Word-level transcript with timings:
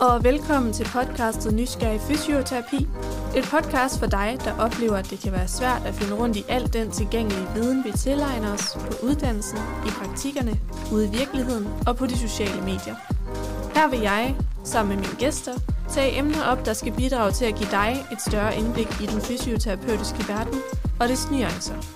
og 0.00 0.24
velkommen 0.24 0.72
til 0.72 0.84
podcastet 0.84 1.54
Nysgerrig 1.54 2.00
Fysioterapi. 2.00 2.86
Et 3.36 3.44
podcast 3.44 3.98
for 3.98 4.06
dig, 4.06 4.38
der 4.44 4.58
oplever, 4.58 4.96
at 4.96 5.10
det 5.10 5.20
kan 5.20 5.32
være 5.32 5.48
svært 5.48 5.82
at 5.86 5.94
finde 5.94 6.14
rundt 6.14 6.36
i 6.36 6.44
al 6.48 6.72
den 6.72 6.90
tilgængelige 6.90 7.46
viden, 7.54 7.84
vi 7.84 7.92
tilegner 7.92 8.52
os 8.52 8.78
på 8.80 9.06
uddannelsen, 9.06 9.58
i 9.86 9.90
praktikkerne, 9.90 10.60
ude 10.92 11.06
i 11.06 11.10
virkeligheden 11.10 11.68
og 11.86 11.96
på 11.96 12.06
de 12.06 12.18
sociale 12.18 12.60
medier. 12.60 12.94
Her 13.74 13.88
vil 13.90 14.00
jeg, 14.00 14.36
sammen 14.64 14.96
med 14.96 15.04
mine 15.04 15.18
gæster, 15.18 15.52
tage 15.90 16.18
emner 16.18 16.44
op, 16.44 16.66
der 16.66 16.72
skal 16.72 16.92
bidrage 16.92 17.32
til 17.32 17.44
at 17.44 17.54
give 17.54 17.70
dig 17.70 18.06
et 18.12 18.20
større 18.20 18.56
indblik 18.56 19.00
i 19.02 19.06
den 19.06 19.20
fysioterapeutiske 19.20 20.28
verden 20.28 20.60
og 21.00 21.08
dets 21.08 21.30
nuancer. 21.30 21.74
Altså. 21.74 21.95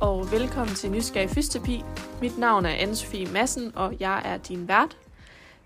Og 0.00 0.32
velkommen 0.32 0.74
til 0.74 0.90
Nysgerrig 0.90 1.30
Fysioterapi. 1.30 1.82
Mit 2.22 2.38
navn 2.38 2.66
er 2.66 2.74
Anne-Sophie 2.74 3.32
Madsen, 3.32 3.72
og 3.74 3.96
jeg 4.00 4.22
er 4.24 4.36
din 4.36 4.68
vært. 4.68 4.96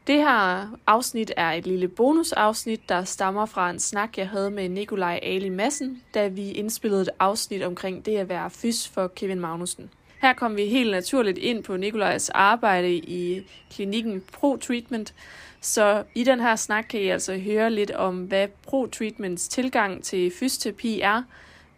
Det 0.07 0.17
her 0.17 0.67
afsnit 0.87 1.33
er 1.37 1.51
et 1.51 1.67
lille 1.67 1.89
bonusafsnit, 1.89 2.89
der 2.89 3.05
stammer 3.05 3.47
fra 3.47 3.71
en 3.71 3.81
snak, 3.81 4.19
jeg 4.19 4.29
havde 4.29 4.51
med 4.51 4.69
Nikolaj 4.69 5.21
Ali 5.23 5.49
Madsen, 5.49 6.03
da 6.15 6.29
vi 6.29 6.51
indspillede 6.51 7.03
et 7.03 7.11
afsnit 7.19 7.63
omkring 7.63 8.07
det 8.07 8.17
at 8.17 8.29
være 8.29 8.51
fys 8.51 8.89
for 8.89 9.09
Kevin 9.09 9.41
Magnussen. 9.41 9.91
Her 10.23 10.33
kom 10.33 10.57
vi 10.57 10.67
helt 10.67 10.91
naturligt 10.91 11.39
ind 11.39 11.65
på 11.65 11.77
Nikolajs 11.77 12.31
arbejde 12.31 12.95
i 12.95 13.47
klinikken 13.71 14.23
Pro 14.33 14.57
Treatment, 14.57 15.15
så 15.61 16.05
i 16.15 16.25
den 16.25 16.41
her 16.41 16.57
snak 16.57 16.85
kan 16.89 17.01
I 17.01 17.09
altså 17.09 17.39
høre 17.39 17.71
lidt 17.71 17.91
om, 17.91 18.25
hvad 18.25 18.49
Pro 18.67 18.87
Treatments 18.87 19.49
tilgang 19.49 20.05
til 20.05 20.33
fysioterapi 20.39 21.01
er, 21.01 21.23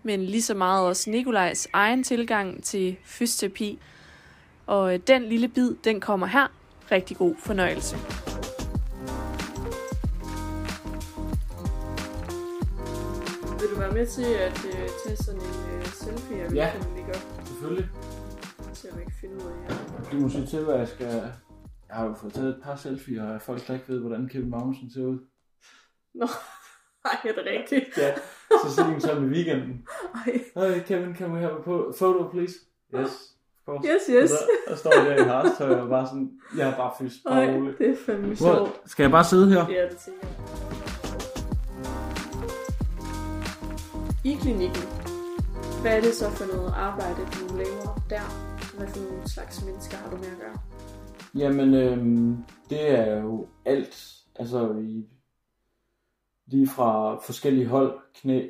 men 0.05 0.23
lige 0.23 0.43
så 0.43 0.55
meget 0.55 0.87
også 0.87 1.11
Nikolajs 1.11 1.69
egen 1.73 2.03
tilgang 2.05 2.65
til 2.65 2.97
fysioterapi. 3.05 3.79
Og 4.67 4.95
øh, 4.95 5.01
den 5.07 5.23
lille 5.25 5.49
bid, 5.49 5.75
den 5.85 6.01
kommer 6.01 6.27
her. 6.27 6.47
Rigtig 6.93 7.17
god 7.17 7.35
fornøjelse. 7.39 7.97
Vil 13.61 13.69
du 13.75 13.79
være 13.79 13.93
med 13.93 14.07
til 14.07 14.23
at 14.23 14.53
uh, 14.65 14.89
tage 15.05 15.17
sådan 15.17 15.41
en 15.41 15.79
uh, 15.79 15.85
selfie, 15.87 16.39
jeg 16.39 16.53
Ja. 16.53 16.71
kan 16.73 16.81
lægge 16.97 17.11
op 17.15 17.47
Selvfølgelig. 17.47 17.89
til 18.75 18.89
at 18.89 18.99
ikke 19.01 19.13
finde 19.21 19.35
ud 19.35 19.41
af 19.41 19.75
her? 19.77 20.11
Du 20.13 20.17
må 20.21 20.29
sige 20.29 20.47
til, 20.47 20.65
hvad 20.65 20.75
jeg 20.77 20.89
skal... 20.89 21.07
Jeg 21.89 21.97
har 21.97 22.05
jo 22.05 22.15
fået 22.15 22.33
taget 22.33 22.49
et 22.49 22.61
par 22.63 22.77
selfies, 22.77 23.19
og 23.21 23.43
folk 23.43 23.67
der 23.67 23.75
ikke 23.75 23.89
ved, 23.89 24.01
hvordan 24.01 24.29
Kevin 24.29 24.51
Magnussen 24.51 24.91
ser 24.91 25.01
ud. 25.07 25.19
Nå, 26.15 26.27
ej, 27.05 27.19
er 27.25 27.33
det 27.33 27.45
rigtigt? 27.47 27.99
Ja, 27.99 28.15
så 28.65 28.75
siger 28.75 28.95
de 28.95 29.01
så 29.01 29.13
i 29.13 29.19
weekenden. 29.19 29.87
Ej. 30.15 30.41
Hey 30.57 30.83
Kevin, 30.87 31.15
can 31.15 31.33
we 31.33 31.39
have 31.41 31.53
a 31.53 31.63
po- 31.63 31.99
photo, 31.99 32.29
please? 32.31 32.55
Yes, 32.95 33.35
course. 33.67 33.89
Yes, 33.89 34.03
yes. 34.11 34.33
Og 34.33 34.39
så 34.39 34.45
og 34.73 34.79
står 34.79 34.91
der 34.91 35.17
i 35.25 35.29
harstøj 35.29 35.81
og 35.81 35.89
bare 35.89 36.07
sådan, 36.07 36.31
jeg 36.59 36.69
er 36.69 36.77
bare 36.77 36.93
fysisk, 37.01 37.25
bare 37.29 37.45
Ej, 37.45 37.59
det 37.79 37.91
er 37.91 37.97
fandme 38.07 38.37
sjovt. 38.37 38.81
Skal 38.87 39.03
jeg 39.05 39.11
bare 39.11 39.25
sidde 39.25 39.49
her? 39.49 39.67
Ja, 39.69 39.83
det 39.89 39.97
tænker 39.97 40.27
jeg. 40.27 40.35
I 44.25 44.35
klinikken, 44.41 44.83
hvad 45.83 45.97
er 45.97 46.01
det 46.01 46.15
så 46.15 46.31
for 46.31 46.57
noget 46.57 46.73
arbejde, 46.77 47.17
du 47.17 47.57
laver 47.57 48.01
der? 48.11 48.55
Hvad 48.79 48.89
for 48.89 49.01
nogle 49.01 49.29
slags 49.31 49.65
mennesker 49.65 49.97
har 49.97 50.11
du 50.11 50.17
med 50.17 50.27
at 50.27 50.39
gøre? 50.41 50.57
Jamen, 51.35 51.75
øhm, 51.75 52.37
det 52.71 52.91
er 52.91 53.21
jo 53.21 53.47
alt. 53.65 54.15
Altså, 54.37 54.73
i, 54.81 55.07
lige 56.47 56.67
fra 56.67 57.17
forskellige 57.17 57.67
hold, 57.67 57.98
knæ, 58.14 58.48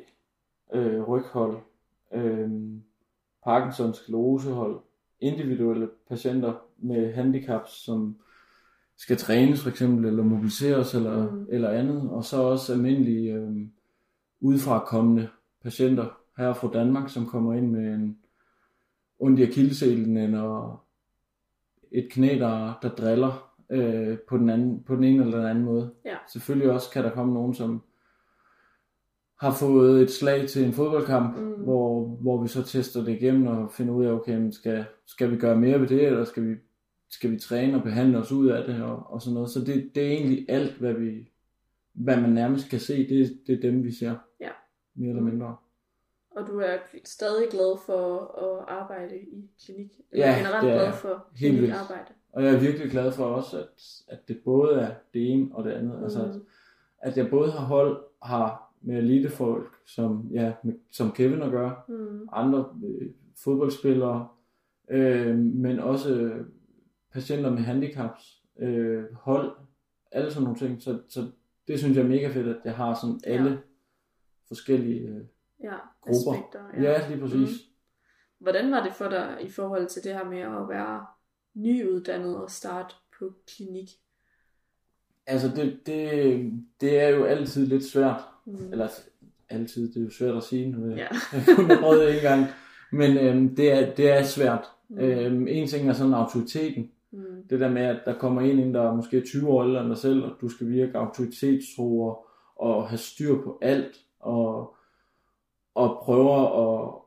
øh, 0.73 1.03
ryghold, 1.03 1.57
øh, 2.13 2.49
Parkinsons 3.43 3.97
sklerosehold, 3.97 4.79
individuelle 5.19 5.89
patienter 6.09 6.53
med 6.77 7.13
handicaps, 7.13 7.71
som 7.71 8.17
skal 8.97 9.17
trænes 9.17 9.63
for 9.63 9.69
eksempel, 9.69 10.05
eller 10.05 10.23
mobiliseres, 10.23 10.95
eller, 10.95 11.31
Mm. 11.31 11.47
eller 11.49 11.69
andet. 11.69 12.09
Og 12.09 12.23
så 12.23 12.41
også 12.41 12.73
almindelige 12.73 13.33
øh, 13.33 13.67
udefra 14.39 14.85
kommende 14.87 15.29
patienter 15.63 16.05
her 16.37 16.53
fra 16.53 16.69
Danmark, 16.73 17.09
som 17.09 17.25
kommer 17.25 17.53
ind 17.53 17.71
med 17.71 17.93
en 17.93 18.17
ondt 19.19 19.39
i 19.39 19.43
akilleselen, 19.43 20.17
eller 20.17 20.81
et 21.91 22.07
knæ, 22.11 22.39
der, 22.39 22.73
der 22.81 22.89
driller 22.89 23.44
øh, 23.69 24.17
på, 24.29 24.37
den 24.37 24.49
anden, 24.49 24.83
på 24.83 24.95
den 24.95 25.03
ene 25.03 25.23
eller 25.23 25.37
den 25.37 25.47
anden 25.47 25.63
måde. 25.65 25.91
Ja. 26.05 26.15
Selvfølgelig 26.33 26.71
også 26.71 26.89
kan 26.91 27.03
der 27.03 27.09
komme 27.11 27.33
nogen, 27.33 27.53
som 27.53 27.83
har 29.39 29.51
fået 29.51 30.01
et 30.01 30.11
slag 30.11 30.47
til 30.47 30.65
en 30.65 30.73
fodboldkamp, 30.73 31.37
Mm. 31.37 31.51
hvor, 31.63 32.05
hvor 32.05 32.41
vi 32.41 32.47
så 32.47 32.63
tester 32.63 33.03
det 33.03 33.11
igennem 33.21 33.47
og 33.47 33.71
finder 33.71 33.93
ud 33.93 34.05
af, 34.05 34.11
okay, 34.11 34.51
skal, 34.51 34.85
skal 35.05 35.31
vi 35.31 35.37
gøre 35.37 35.55
mere 35.57 35.81
ved 35.81 35.87
det, 35.87 36.05
eller 36.05 36.23
skal 36.23 36.47
vi, 36.49 36.55
skal 37.09 37.31
vi 37.31 37.39
træne 37.39 37.77
og 37.77 37.83
behandle 37.83 38.17
os 38.17 38.31
ud 38.31 38.47
af 38.47 38.63
det, 38.65 38.83
og, 38.83 39.11
og 39.11 39.21
sådan 39.21 39.33
noget. 39.33 39.49
Så 39.49 39.59
det, 39.59 39.91
det 39.95 40.03
er 40.03 40.11
egentlig 40.11 40.45
alt, 40.49 40.73
hvad, 40.77 40.93
vi, 40.93 41.29
hvad 41.93 42.21
man 42.21 42.29
nærmest 42.29 42.69
kan 42.69 42.79
se, 42.79 43.09
det, 43.09 43.39
det 43.47 43.55
er 43.57 43.61
dem, 43.71 43.83
vi 43.83 43.91
ser. 43.91 44.15
Ja. 44.39 44.49
Mere 44.95 45.09
eller 45.09 45.23
mindre. 45.23 45.55
Og 46.35 46.47
du 46.47 46.59
er 46.59 46.77
stadig 47.05 47.47
glad 47.51 47.77
for 47.85 48.17
at 48.45 48.65
arbejde 48.67 49.15
i 49.17 49.49
klinik? 49.65 49.91
Eller 50.11 50.27
Ja, 50.27 50.37
generelt 50.37 50.63
det 50.65 50.71
er 50.73 50.79
glad 50.79 50.93
for 50.93 51.25
Helt 51.35 51.53
vildt. 51.53 51.65
klinikarbejde? 51.73 52.13
Og 52.35 52.43
jeg 52.43 52.53
er 52.55 52.59
virkelig 52.59 52.91
glad 52.91 53.11
for 53.11 53.25
også, 53.25 53.59
at, 53.59 53.83
at 54.07 54.27
det 54.27 54.41
både 54.45 54.79
er 54.79 54.95
det 55.13 55.31
ene 55.31 55.49
og 55.55 55.63
det 55.63 55.71
andet. 55.71 55.97
Mm. 55.97 56.03
Altså, 56.03 56.23
at, 56.23 56.35
at 57.11 57.17
jeg 57.17 57.29
både 57.29 57.51
har 57.51 57.65
hold 57.65 58.03
har 58.23 58.73
med 58.81 58.97
elitefolk, 58.97 59.75
som, 59.85 60.27
ja, 60.33 60.53
med, 60.63 60.73
som 60.91 61.11
Kevin 61.11 61.41
at 61.41 61.51
gøre, 61.51 61.75
Mm. 61.87 62.27
andre 62.31 62.65
øh, 62.85 63.09
fodboldspillere, 63.43 64.27
øh, 64.89 65.37
men 65.37 65.79
også 65.79 66.13
øh, 66.15 66.45
patienter 67.13 67.49
med 67.49 67.59
handicaps, 67.59 68.43
øh, 68.59 69.03
hold, 69.13 69.51
alle 70.11 70.31
sådan 70.31 70.43
nogle 70.43 70.59
ting. 70.59 70.81
Så, 70.81 70.99
så 71.09 71.31
det 71.67 71.79
synes 71.79 71.97
jeg 71.97 72.03
er 72.03 72.09
mega 72.09 72.27
fedt, 72.27 72.47
at 72.47 72.57
jeg 72.65 72.75
har 72.75 72.93
sådan 72.93 73.19
alle 73.25 73.49
Ja. 73.49 73.57
forskellige 74.47 75.07
øh, 75.07 75.21
Ja, 75.63 75.73
grupper. 76.01 76.31
aspekter. 76.33 76.59
Ja. 76.83 76.91
ja, 76.91 77.09
lige 77.09 77.19
præcis. 77.21 77.49
Mm. 77.49 77.73
Hvordan 78.39 78.71
var 78.71 78.83
det 78.83 78.93
for 78.93 79.09
dig 79.09 79.37
i 79.41 79.49
forhold 79.49 79.87
til 79.87 80.03
det 80.03 80.13
her 80.13 80.23
med 80.29 80.39
at 80.39 80.69
være 80.69 81.05
nyuddannet 81.55 82.37
og 82.37 82.51
starte 82.51 82.95
på 83.19 83.33
klinik? 83.47 83.89
Altså 85.27 85.47
det, 85.55 85.79
det, 85.85 86.51
det 86.81 86.99
er 86.99 87.09
jo 87.09 87.23
altid 87.23 87.67
lidt 87.67 87.85
svært. 87.85 88.21
Mm. 88.45 88.71
Eller 88.71 88.87
altid, 89.49 89.93
det 89.93 90.01
er 90.01 90.05
jo 90.05 90.11
svært 90.11 90.35
at 90.35 90.43
sige 90.43 90.71
nu. 90.71 90.87
Ja. 90.87 90.95
Jeg 91.33 91.41
har 91.41 91.55
kun 91.55 91.67
prøvet 91.79 92.07
det 92.07 92.15
en 92.15 92.21
gang. 92.21 92.45
Men 92.91 93.17
øhm, 93.17 93.55
det, 93.55 93.71
er, 93.71 93.95
det 93.95 94.09
er 94.11 94.23
svært. 94.23 94.65
Mm. 94.89 94.99
Øhm, 94.99 95.47
en 95.47 95.67
ting 95.67 95.89
er 95.89 95.93
sådan 95.93 96.13
autoriteten. 96.13 96.91
Mm. 97.11 97.47
Det 97.49 97.59
der 97.59 97.69
med, 97.69 97.81
at 97.81 97.99
der 98.05 98.19
kommer 98.19 98.41
en 98.41 98.59
ind, 98.59 98.73
der 98.73 98.81
er 98.81 98.95
måske 98.95 99.21
20 99.21 99.49
år 99.49 99.63
ældre 99.63 99.81
end 99.81 99.89
dig 99.89 99.97
selv, 99.97 100.23
og 100.23 100.31
du 100.41 100.49
skal 100.49 100.69
virke 100.69 100.97
autoritetstro 100.97 102.01
og, 102.01 102.25
og 102.55 102.89
have 102.89 102.97
styr 102.97 103.43
på 103.43 103.59
alt, 103.61 103.97
og, 104.19 104.75
og 105.75 106.01
prøver 106.03 106.35
at, 106.35 107.01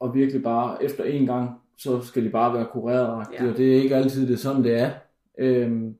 og 0.00 0.14
virkelig 0.14 0.42
bare, 0.42 0.84
efter 0.84 1.04
en 1.04 1.26
gang, 1.26 1.61
så 1.78 2.00
skal 2.00 2.24
de 2.24 2.30
bare 2.30 2.54
være 2.54 2.66
kureret, 2.72 3.26
Ja. 3.32 3.50
og 3.50 3.56
det 3.56 3.72
er 3.76 3.82
ikke 3.82 3.96
altid 3.96 4.26
det 4.26 4.32
er 4.32 4.36
sådan, 4.38 4.64
det 4.64 4.78
er. 4.80 4.90
Øhm, 5.38 5.96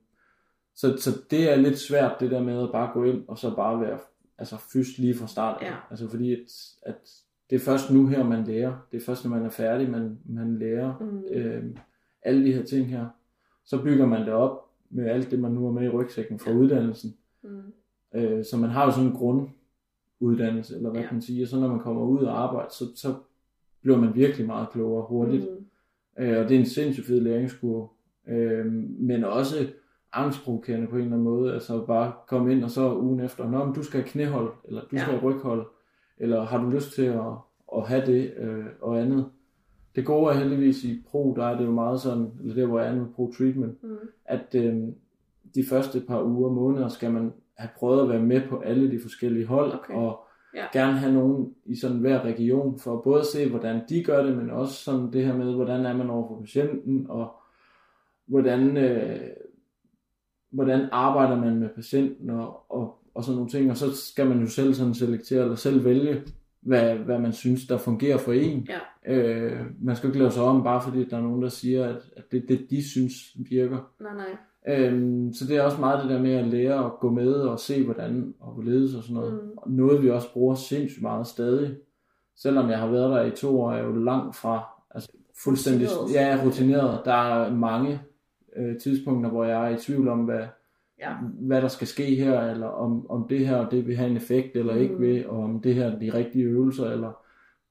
så, 0.75 0.97
så 0.97 1.09
det 1.31 1.51
er 1.51 1.55
lidt 1.55 1.79
svært, 1.79 2.15
det 2.19 2.31
der 2.31 2.43
med 2.43 2.63
at 2.63 2.69
bare 2.71 2.89
gå 2.93 3.03
ind, 3.03 3.23
og 3.27 3.37
så 3.37 3.55
bare 3.55 3.81
være 3.81 3.99
altså, 4.37 4.57
fyst 4.73 4.97
lige 4.97 5.15
fra 5.15 5.27
start. 5.27 5.61
Ja. 5.61 5.73
Altså 5.89 6.09
fordi, 6.09 6.33
at, 6.33 6.39
at 6.85 6.95
det 7.49 7.55
er 7.55 7.59
først 7.59 7.91
nu 7.91 8.07
her, 8.07 8.23
man 8.23 8.43
lærer. 8.43 8.87
Det 8.91 9.01
er 9.01 9.05
først, 9.05 9.23
når 9.25 9.31
man 9.31 9.45
er 9.45 9.49
færdig, 9.49 9.89
man, 9.89 10.19
man 10.25 10.59
lærer 10.59 10.93
Mm. 10.99 11.23
øh, 11.31 11.63
alle 12.21 12.45
de 12.45 12.53
her 12.53 12.63
ting 12.63 12.87
her. 12.87 13.05
Så 13.65 13.83
bygger 13.83 14.05
man 14.05 14.21
det 14.21 14.33
op 14.33 14.69
med 14.89 15.05
alt 15.05 15.31
det, 15.31 15.39
man 15.39 15.51
nu 15.51 15.67
er 15.67 15.71
med 15.71 15.83
i 15.83 15.89
rygsækken 15.89 16.39
fra 16.39 16.51
Ja. 16.51 16.57
uddannelsen. 16.57 17.15
Mm. 17.43 17.61
Øh, 18.15 18.45
så 18.45 18.57
man 18.57 18.69
har 18.69 18.85
jo 18.85 18.91
sådan 18.91 19.07
en 19.09 19.15
grunduddannelse, 19.15 20.75
eller 20.75 20.89
hvad 20.89 21.01
Ja. 21.01 21.11
man 21.11 21.21
sige. 21.21 21.43
Og 21.43 21.47
så 21.47 21.59
når 21.59 21.67
man 21.67 21.79
kommer 21.79 22.01
ud 22.01 22.23
og 22.23 22.43
arbejder, 22.43 22.69
så, 22.69 22.85
så 22.95 23.15
bliver 23.83 23.97
man 23.97 24.15
virkelig 24.15 24.47
meget 24.47 24.69
klogere 24.69 25.05
hurtigt. 25.09 25.47
Mm. 26.17 26.23
Øh, 26.23 26.39
og 26.39 26.49
det 26.49 26.55
er 26.55 26.59
en 26.59 26.65
sindssygt 26.65 27.07
fed 27.07 27.19
læringskurve. 27.21 27.87
Øh, 28.27 28.65
men 28.99 29.23
også 29.23 29.55
angstprovokerende 30.13 30.87
på 30.87 30.95
en 30.95 31.01
eller 31.01 31.13
anden 31.13 31.23
måde. 31.23 31.53
Altså 31.53 31.85
bare 31.85 32.11
komme 32.27 32.51
ind 32.51 32.63
og 32.63 32.69
så 32.69 32.95
ugen 32.97 33.19
efter, 33.19 33.49
Nå, 33.49 33.65
men 33.65 33.73
du 33.73 33.83
skal 33.83 33.99
have 34.01 34.09
knæhold, 34.09 34.51
eller 34.67 34.81
du 34.81 34.87
Ja. 34.95 35.01
skal 35.01 35.13
have 35.19 35.23
ryghold, 35.29 35.67
eller 36.17 36.43
har 36.45 36.63
du 36.63 36.69
lyst 36.69 36.93
til 36.93 37.01
at, 37.05 37.21
at 37.77 37.87
have 37.87 38.05
det 38.05 38.33
øh, 38.37 38.65
og 38.81 39.01
andet. 39.01 39.25
Det 39.95 40.05
gode 40.05 40.33
er 40.33 40.37
heldigvis 40.37 40.83
i 40.83 41.03
Pro, 41.07 41.33
der 41.37 41.45
er 41.45 41.57
det 41.57 41.65
jo 41.65 41.71
meget 41.71 41.99
sådan, 42.01 42.31
eller 42.41 42.55
der 42.55 42.65
hvor 42.65 42.79
jeg 42.79 42.89
er 42.89 42.95
nu, 42.95 43.07
Pro 43.15 43.31
Treatment, 43.37 43.83
Mm. 43.83 43.95
at 44.25 44.55
øh, 44.55 44.75
de 45.55 45.63
første 45.69 45.99
par 46.07 46.23
uger, 46.23 46.49
måneder, 46.51 46.87
skal 46.87 47.11
man 47.11 47.33
have 47.57 47.69
prøvet 47.77 48.03
at 48.03 48.09
være 48.09 48.23
med 48.23 48.41
på 48.49 48.59
alle 48.59 48.91
de 48.91 48.99
forskellige 49.01 49.45
hold, 49.45 49.71
Okay. 49.73 49.93
og 49.93 50.19
Ja. 50.55 50.65
gerne 50.73 50.97
have 50.97 51.13
nogen 51.13 51.53
i 51.65 51.75
sådan 51.75 51.97
hver 51.97 52.25
region, 52.25 52.79
for 52.79 53.01
både 53.01 53.19
at 53.19 53.25
se, 53.25 53.49
hvordan 53.49 53.81
de 53.89 54.03
gør 54.03 54.23
det, 54.23 54.37
men 54.37 54.49
også 54.49 54.73
sådan 54.73 55.13
det 55.13 55.25
her 55.25 55.37
med, 55.37 55.53
hvordan 55.53 55.85
er 55.85 55.97
man 55.97 56.09
over 56.09 56.27
for 56.27 56.39
patienten, 56.39 57.05
og 57.09 57.35
hvordan, 58.25 58.77
øh, 58.77 59.29
hvordan 60.51 60.89
arbejder 60.91 61.35
man 61.35 61.55
med 61.55 61.69
patienten, 61.69 62.29
og, 62.29 62.71
og, 62.71 62.99
og 63.13 63.23
sådan 63.23 63.35
nogle 63.35 63.51
ting, 63.51 63.71
og 63.71 63.77
så 63.77 63.95
skal 63.95 64.27
man 64.27 64.39
jo 64.39 64.47
selv 64.47 64.73
sådan 64.73 64.93
selektere, 64.93 65.41
eller 65.41 65.55
selv 65.55 65.85
vælge, 65.85 66.23
hvad, 66.61 66.95
hvad 66.95 67.19
man 67.19 67.33
synes, 67.33 67.67
der 67.67 67.77
fungerer 67.77 68.17
for 68.17 68.33
en. 68.33 68.67
Ja. 68.69 68.79
Øh, 69.15 69.65
man 69.81 69.95
skal 69.95 70.07
jo 70.07 70.11
ikke 70.11 70.19
lave 70.19 70.31
sig 70.31 70.43
om, 70.43 70.63
bare 70.63 70.81
fordi 70.81 71.05
der 71.05 71.17
er 71.17 71.21
nogen, 71.21 71.41
der 71.41 71.49
siger, 71.49 71.85
at, 71.85 72.01
at 72.17 72.31
det 72.31 72.45
det, 72.47 72.69
de 72.69 72.89
synes 72.89 73.13
virker. 73.35 73.91
Nej, 73.99 74.15
nej. 74.15 74.37
Øhm, 74.67 75.33
så 75.33 75.45
det 75.47 75.57
er 75.57 75.61
også 75.61 75.79
meget 75.79 76.01
det 76.03 76.09
der 76.09 76.21
med 76.21 76.31
at 76.33 76.47
lære 76.47 76.85
at 76.85 76.91
gå 76.99 77.09
med 77.11 77.33
og 77.33 77.59
se, 77.59 77.83
hvordan 77.85 78.33
og 78.39 78.51
hvorledes 78.53 78.95
og 78.95 79.03
sådan 79.03 79.15
noget. 79.15 79.33
Mm. 79.33 79.49
Og 79.57 79.71
noget 79.71 80.03
vi 80.03 80.09
også 80.09 80.33
bruger 80.33 80.55
sindssygt 80.55 81.01
meget 81.01 81.27
stadig. 81.27 81.75
Selvom 82.37 82.69
jeg 82.69 82.79
har 82.79 82.87
været 82.87 83.09
der 83.11 83.23
i 83.25 83.31
to 83.31 83.61
år, 83.61 83.71
er 83.71 83.75
jeg 83.77 83.85
jo 83.85 83.93
langt 83.95 84.35
fra 84.35 84.63
altså, 84.91 85.09
fuldstændig 85.43 85.87
Rutineret. 86.01 86.13
ja, 86.15 86.39
rutineret. 86.45 87.01
Der 87.05 87.13
er 87.13 87.53
mange 87.53 88.01
øh, 88.57 88.79
tidspunkter, 88.79 89.29
hvor 89.31 89.43
jeg 89.43 89.71
er 89.71 89.75
i 89.75 89.79
tvivl 89.79 90.07
om, 90.07 90.19
hvad, 90.19 90.43
Ja. 90.99 91.13
hvad 91.39 91.61
der 91.61 91.67
skal 91.67 91.87
ske 91.87 92.15
her, 92.15 92.41
eller 92.41 92.67
om, 92.67 93.09
om 93.11 93.27
det 93.29 93.47
her 93.47 93.69
det 93.69 93.87
vil 93.87 93.95
have 93.95 94.09
en 94.09 94.17
effekt 94.17 94.55
eller 94.55 94.75
ikke 94.75 94.93
Mm. 94.95 95.01
ved, 95.01 95.25
og 95.25 95.43
om 95.43 95.61
det 95.61 95.75
her 95.75 95.85
er 95.91 95.99
de 95.99 96.13
rigtige 96.13 96.45
øvelser, 96.45 96.85
eller 96.91 97.11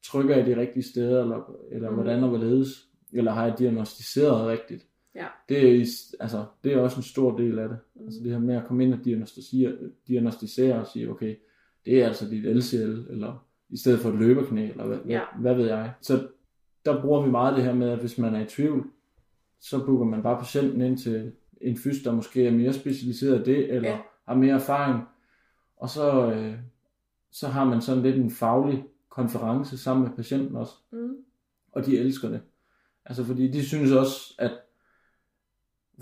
trykker 0.06 0.37
jeg 0.37 0.47
de 0.47 0.56
rigtige 0.61 0.83
steder, 0.91 1.23
eller, 1.23 1.53
eller 1.73 1.89
Mm. 1.91 1.94
hvordan 1.94 2.23
og 2.23 2.29
hvorledes, 2.29 2.69
eller 3.12 3.33
har 3.33 3.44
jeg 3.47 3.59
diagnostiseret 3.59 4.47
rigtigt. 4.47 4.87
Ja. 5.14 5.26
Det 5.49 5.76
er, 5.76 5.81
altså, 6.20 6.44
det 6.64 6.73
er 6.73 6.79
også 6.79 6.97
en 6.97 7.03
stor 7.03 7.37
del 7.37 7.59
af 7.59 7.69
det. 7.69 7.79
Mm. 7.94 8.05
Altså 8.05 8.20
det 8.25 8.32
her 8.32 8.38
med 8.38 8.55
at 8.56 8.64
komme 8.67 8.85
ind 8.85 8.94
og 8.94 9.05
diagnostisere, 9.05 9.76
diagnostisere 10.09 10.81
og 10.81 10.87
sige, 10.87 11.11
okay, 11.11 11.37
det 11.85 12.03
er 12.03 12.06
altså 12.06 12.29
dit 12.29 12.56
LCL, 12.56 13.11
eller 13.11 13.47
i 13.69 13.76
stedet 13.76 14.00
for 14.00 14.09
et 14.09 14.19
løberknæ, 14.19 14.70
eller 14.70 14.87
hvad, 14.87 14.99
Ja. 15.09 15.20
hvad, 15.41 15.55
ved 15.55 15.67
jeg. 15.67 15.93
Så 16.00 16.29
der 16.85 17.03
bruger 17.03 17.23
vi 17.25 17.31
meget 17.31 17.56
det 17.56 17.64
her 17.64 17.75
med, 17.75 17.88
at 17.91 17.99
hvis 17.99 18.19
man 18.19 18.35
er 18.35 18.41
i 18.41 18.47
tvivl, 18.49 18.87
så 19.61 19.85
booker 19.87 20.05
man 20.05 20.23
bare 20.23 20.38
patienten 20.38 20.81
ind 20.81 20.99
til 20.99 21.32
en 21.61 21.76
fys, 21.76 22.03
der 22.03 22.12
måske 22.12 22.47
er 22.47 22.50
mere 22.53 22.73
specialiseret 22.73 23.41
i 23.41 23.50
det, 23.50 23.73
eller 23.75 23.88
ja. 23.91 23.99
har 24.29 24.35
mere 24.35 24.55
erfaring. 24.55 25.03
Og 25.76 25.88
så, 25.88 26.32
øh, 26.32 26.55
så 27.31 27.49
har 27.49 27.65
man 27.65 27.81
sådan 27.82 28.03
lidt 28.03 28.17
en 28.17 28.31
faglig 28.31 28.85
konference 29.08 29.79
sammen 29.79 30.08
med 30.08 30.17
patienten 30.17 30.56
også, 30.56 30.73
Mm. 30.93 31.17
og 31.73 31.87
de 31.87 31.99
elsker 31.99 32.29
det. 32.29 32.41
Altså 33.05 33.25
fordi 33.25 33.49
de 33.49 33.62
synes 33.67 33.93
også, 33.93 34.35
at 34.38 34.53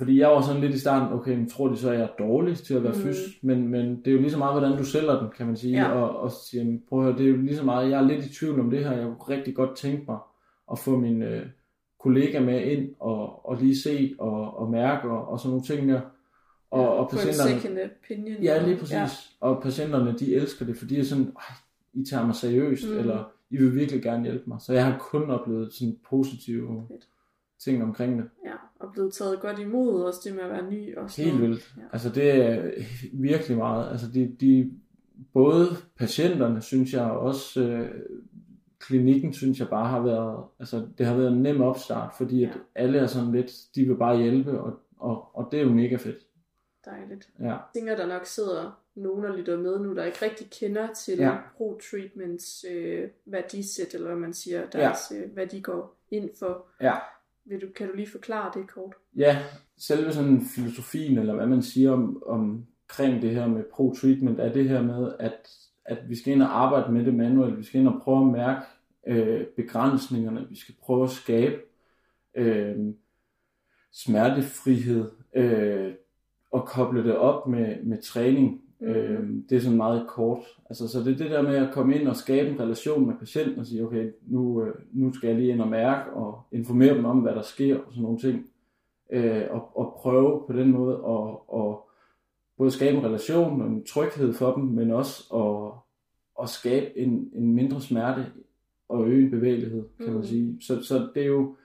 fordi 0.00 0.19
jeg 0.19 0.29
var 0.29 0.41
sådan 0.41 0.61
lidt 0.61 0.75
i 0.75 0.79
starten, 0.79 1.19
okay, 1.19 1.37
men 1.37 1.49
tror 1.49 1.69
de 1.69 1.76
så, 1.76 1.91
at 1.91 1.99
jeg 1.99 2.05
er 2.05 2.25
dårlig 2.25 2.58
til 2.58 2.75
at 2.75 2.82
være 2.82 2.93
mm. 2.93 2.99
fys, 2.99 3.17
men, 3.43 3.69
men 3.69 3.97
det 3.97 4.06
er 4.06 4.12
jo 4.12 4.19
lige 4.20 4.31
så 4.31 4.38
meget, 4.38 4.61
hvordan 4.61 4.79
du 4.79 4.85
sælger 4.85 5.20
den, 5.20 5.29
kan 5.37 5.47
man 5.47 5.56
sige, 5.56 5.79
Ja. 5.79 5.91
og, 5.93 6.20
og 6.20 6.31
sige, 6.31 6.62
jamen, 6.62 6.82
prøv 6.88 6.99
at 6.99 7.05
høre, 7.05 7.19
det 7.19 7.26
er 7.26 7.31
jo 7.31 7.37
lige 7.37 7.56
så 7.56 7.64
meget, 7.64 7.91
jeg 7.91 8.02
er 8.02 8.06
lidt 8.08 8.26
i 8.26 8.35
tvivl 8.35 8.61
om 8.61 8.70
det 8.70 8.85
her, 8.85 8.93
jeg 8.93 9.06
kunne 9.06 9.37
rigtig 9.37 9.55
godt 9.55 9.76
tænke 9.76 10.05
mig 10.08 10.19
at 10.73 10.79
få 10.79 10.97
min 10.97 11.23
øh, 11.23 11.47
kollega 12.00 12.41
med 12.41 12.61
ind, 12.64 12.88
og, 13.00 13.49
og 13.49 13.56
lige 13.56 13.79
se, 13.79 14.14
og, 14.19 14.58
og 14.58 14.70
mærke, 14.70 15.11
og, 15.11 15.29
og 15.29 15.41
sådan 15.41 15.50
nogle 15.50 15.64
ting 15.64 15.88
der, 15.88 16.00
og, 16.70 16.96
og 16.96 17.11
Få 17.11 17.17
en 17.17 17.26
patienterne, 17.26 17.61
second 17.61 17.79
opinion. 18.03 18.43
Ja, 18.43 18.67
lige 18.67 18.76
præcis. 18.76 18.93
Ja. 18.94 19.00
Ja. 19.00 19.08
Og 19.41 19.62
patienterne, 19.62 20.14
de 20.19 20.35
elsker 20.35 20.67
det, 20.67 20.76
fordi 20.76 20.94
de 20.94 21.00
er 21.00 21.05
sådan, 21.05 21.32
I 21.93 22.05
tager 22.05 22.26
mig 22.26 22.35
seriøst, 22.35 22.91
mm. 22.91 22.99
eller 22.99 23.32
I 23.50 23.56
vil 23.56 23.75
virkelig 23.75 24.03
gerne 24.03 24.25
hjælpe 24.25 24.44
mig. 24.46 24.61
Så 24.61 24.73
jeg 24.73 24.85
har 24.85 24.99
kun 24.99 25.31
oplevet 25.31 25.73
sådan 25.73 25.96
positive 26.11 26.85
Fedt. 26.88 27.08
Ting 27.65 27.83
omkring 27.83 28.19
det. 28.19 28.31
ja, 28.45 28.53
og 28.79 28.93
blevet 28.93 29.12
taget 29.12 29.41
godt 29.41 29.59
imod, 29.59 30.03
også 30.05 30.21
det 30.25 30.35
med 30.35 30.43
at 30.43 30.51
være 30.51 30.71
ny. 30.71 30.97
Og 30.97 31.11
sådan 31.11 31.31
Helt 31.31 31.43
vildt. 31.43 31.75
Ja. 31.77 31.83
Altså 31.93 32.09
det 32.11 32.33
er 32.33 32.71
virkelig 33.12 33.57
meget. 33.57 33.91
Altså 33.91 34.07
de, 34.15 34.37
de 34.41 34.73
både 35.33 35.67
patienterne, 35.97 36.61
synes 36.62 36.93
jeg, 36.93 37.03
og 37.03 37.19
også 37.21 37.61
øh, 37.62 37.91
klinikken, 38.79 39.33
synes 39.33 39.59
jeg 39.61 39.69
bare 39.69 39.89
har 39.89 40.01
været, 40.01 40.45
altså 40.59 40.87
det 40.99 41.07
har 41.07 41.17
været 41.17 41.33
en 41.33 41.43
nem 41.43 41.61
opstart, 41.61 42.12
fordi 42.17 42.45
at 42.45 42.49
Ja. 42.51 42.55
alle 42.83 42.99
er 42.99 43.07
sådan 43.07 43.33
lidt, 43.33 43.53
de 43.75 43.85
vil 43.85 43.97
bare 43.97 44.19
hjælpe, 44.19 44.61
og, 44.61 44.79
og, 44.99 45.37
og 45.37 45.49
det 45.53 45.61
er 45.61 45.65
jo 45.65 45.73
mega 45.73 45.97
fedt. 45.97 46.27
Dejligt. 46.85 47.29
Ja. 47.41 47.45
Jeg 47.45 47.59
tænker, 47.75 47.97
der 47.97 48.06
nok 48.06 48.27
sidder 48.27 48.81
nogen, 48.95 49.25
der 49.25 49.37
lytter 49.37 49.59
med 49.59 49.79
nu, 49.81 49.95
der 49.95 50.05
ikke 50.05 50.19
rigtig 50.25 50.51
kender 50.61 50.93
til. 50.93 51.19
Ja. 51.19 51.37
pro-treatments 51.56 52.65
øh, 52.71 53.09
værdisæt, 53.27 53.95
eller 53.95 54.06
hvad 54.06 54.17
man 54.19 54.33
siger, 54.33 54.67
deres, 54.71 54.99
ja. 55.11 55.17
øh, 55.17 55.33
hvad 55.33 55.47
de 55.47 55.63
går 55.63 55.97
ind 56.11 56.31
for. 56.39 56.67
Ja. 56.81 56.95
Vil 57.50 57.61
du, 57.61 57.67
kan 57.76 57.88
du 57.88 57.97
lige 57.97 58.11
forklare 58.11 58.50
det 58.55 58.69
kort? 58.69 58.94
Ja, 59.17 59.38
selve 59.79 60.12
sådan 60.12 60.43
filosofien, 60.55 61.19
eller 61.19 61.35
hvad 61.35 61.47
man 61.47 61.62
siger 61.62 61.91
om, 61.91 62.23
omkring 62.26 63.23
det 63.23 63.31
her 63.31 63.47
med 63.47 63.64
pro-treatment, 63.73 64.41
er 64.41 64.52
det 64.52 64.69
her 64.69 64.82
med, 64.82 65.12
at, 65.19 65.50
at 65.85 65.99
vi 66.08 66.17
skal 66.17 66.32
ind 66.32 66.43
og 66.43 66.62
arbejde 66.64 66.93
med 66.93 67.05
det 67.05 67.14
manuelt. 67.14 67.58
Vi 67.58 67.64
skal 67.64 67.81
ind 67.81 67.88
og 67.88 68.00
prøve 68.02 68.26
at 68.26 68.32
mærke 68.32 68.67
øh, 69.06 69.47
begrænsningerne. 69.56 70.47
Vi 70.49 70.56
skal 70.56 70.75
prøve 70.82 71.05
at 71.05 71.11
skabe 71.11 71.56
øh, 72.35 72.76
smertefrihed 73.93 75.11
øh, 75.37 75.93
og 76.50 76.67
koble 76.67 77.05
det 77.05 77.17
op 77.17 77.46
med, 77.46 77.82
med 77.82 78.03
træning. 78.03 78.62
Mm. 78.81 78.87
Øh, 78.88 79.29
det 79.50 79.56
er 79.56 79.61
sådan 79.61 79.77
meget 79.77 80.06
kort. 80.09 80.38
Altså, 80.69 80.88
så 80.88 80.99
det 80.99 81.12
er 81.12 81.17
det 81.17 81.31
der 81.31 81.43
med 81.43 81.56
at 81.56 81.73
komme 81.73 81.97
ind 81.97 82.09
og 82.09 82.17
skabe 82.17 82.49
en 82.50 82.61
relation 82.61 83.06
med 83.06 83.15
patienten 83.19 83.59
og 83.59 83.67
sige, 83.67 83.85
okay, 83.87 84.11
nu, 84.27 84.62
øh, 84.65 84.75
nu 84.93 85.12
skal 85.12 85.29
jeg 85.29 85.37
lige 85.38 85.53
ind 85.53 85.61
og 85.61 85.69
mærke 85.69 86.11
og 86.12 86.41
informere 86.53 86.94
dem 86.94 87.05
om, 87.05 87.19
hvad 87.19 87.32
der 87.35 87.43
sker 87.43 87.77
og 87.79 87.85
sådan 87.93 88.03
nogle 88.03 88.19
ting. 88.19 88.47
Øh, 89.12 89.43
og, 89.50 89.77
og 89.79 89.94
prøve 89.99 90.43
på 90.47 90.53
den 90.53 90.73
måde 90.73 90.94
at, 90.94 91.59
at 91.61 91.75
både 92.59 92.71
skabe 92.71 92.97
en 92.99 93.05
relation 93.05 93.62
og 93.62 93.69
en 93.69 93.85
tryghed 93.85 94.32
for 94.32 94.55
dem, 94.55 94.65
men 94.65 94.91
også 94.91 95.35
at, 95.35 95.73
at 96.43 96.49
skabe 96.49 96.99
en, 96.99 97.31
en 97.35 97.55
mindre 97.55 97.81
smerte 97.81 98.27
og 98.88 99.09
øge 99.09 99.25
en 99.25 99.31
bevægelighed, 99.31 99.85
kan 99.99 100.06
Mm. 100.09 100.15
man 100.15 100.25
sige. 100.25 100.56
Så, 100.61 100.82
så 100.82 101.09
det 101.15 101.23
er 101.23 101.27
jo 101.27 101.56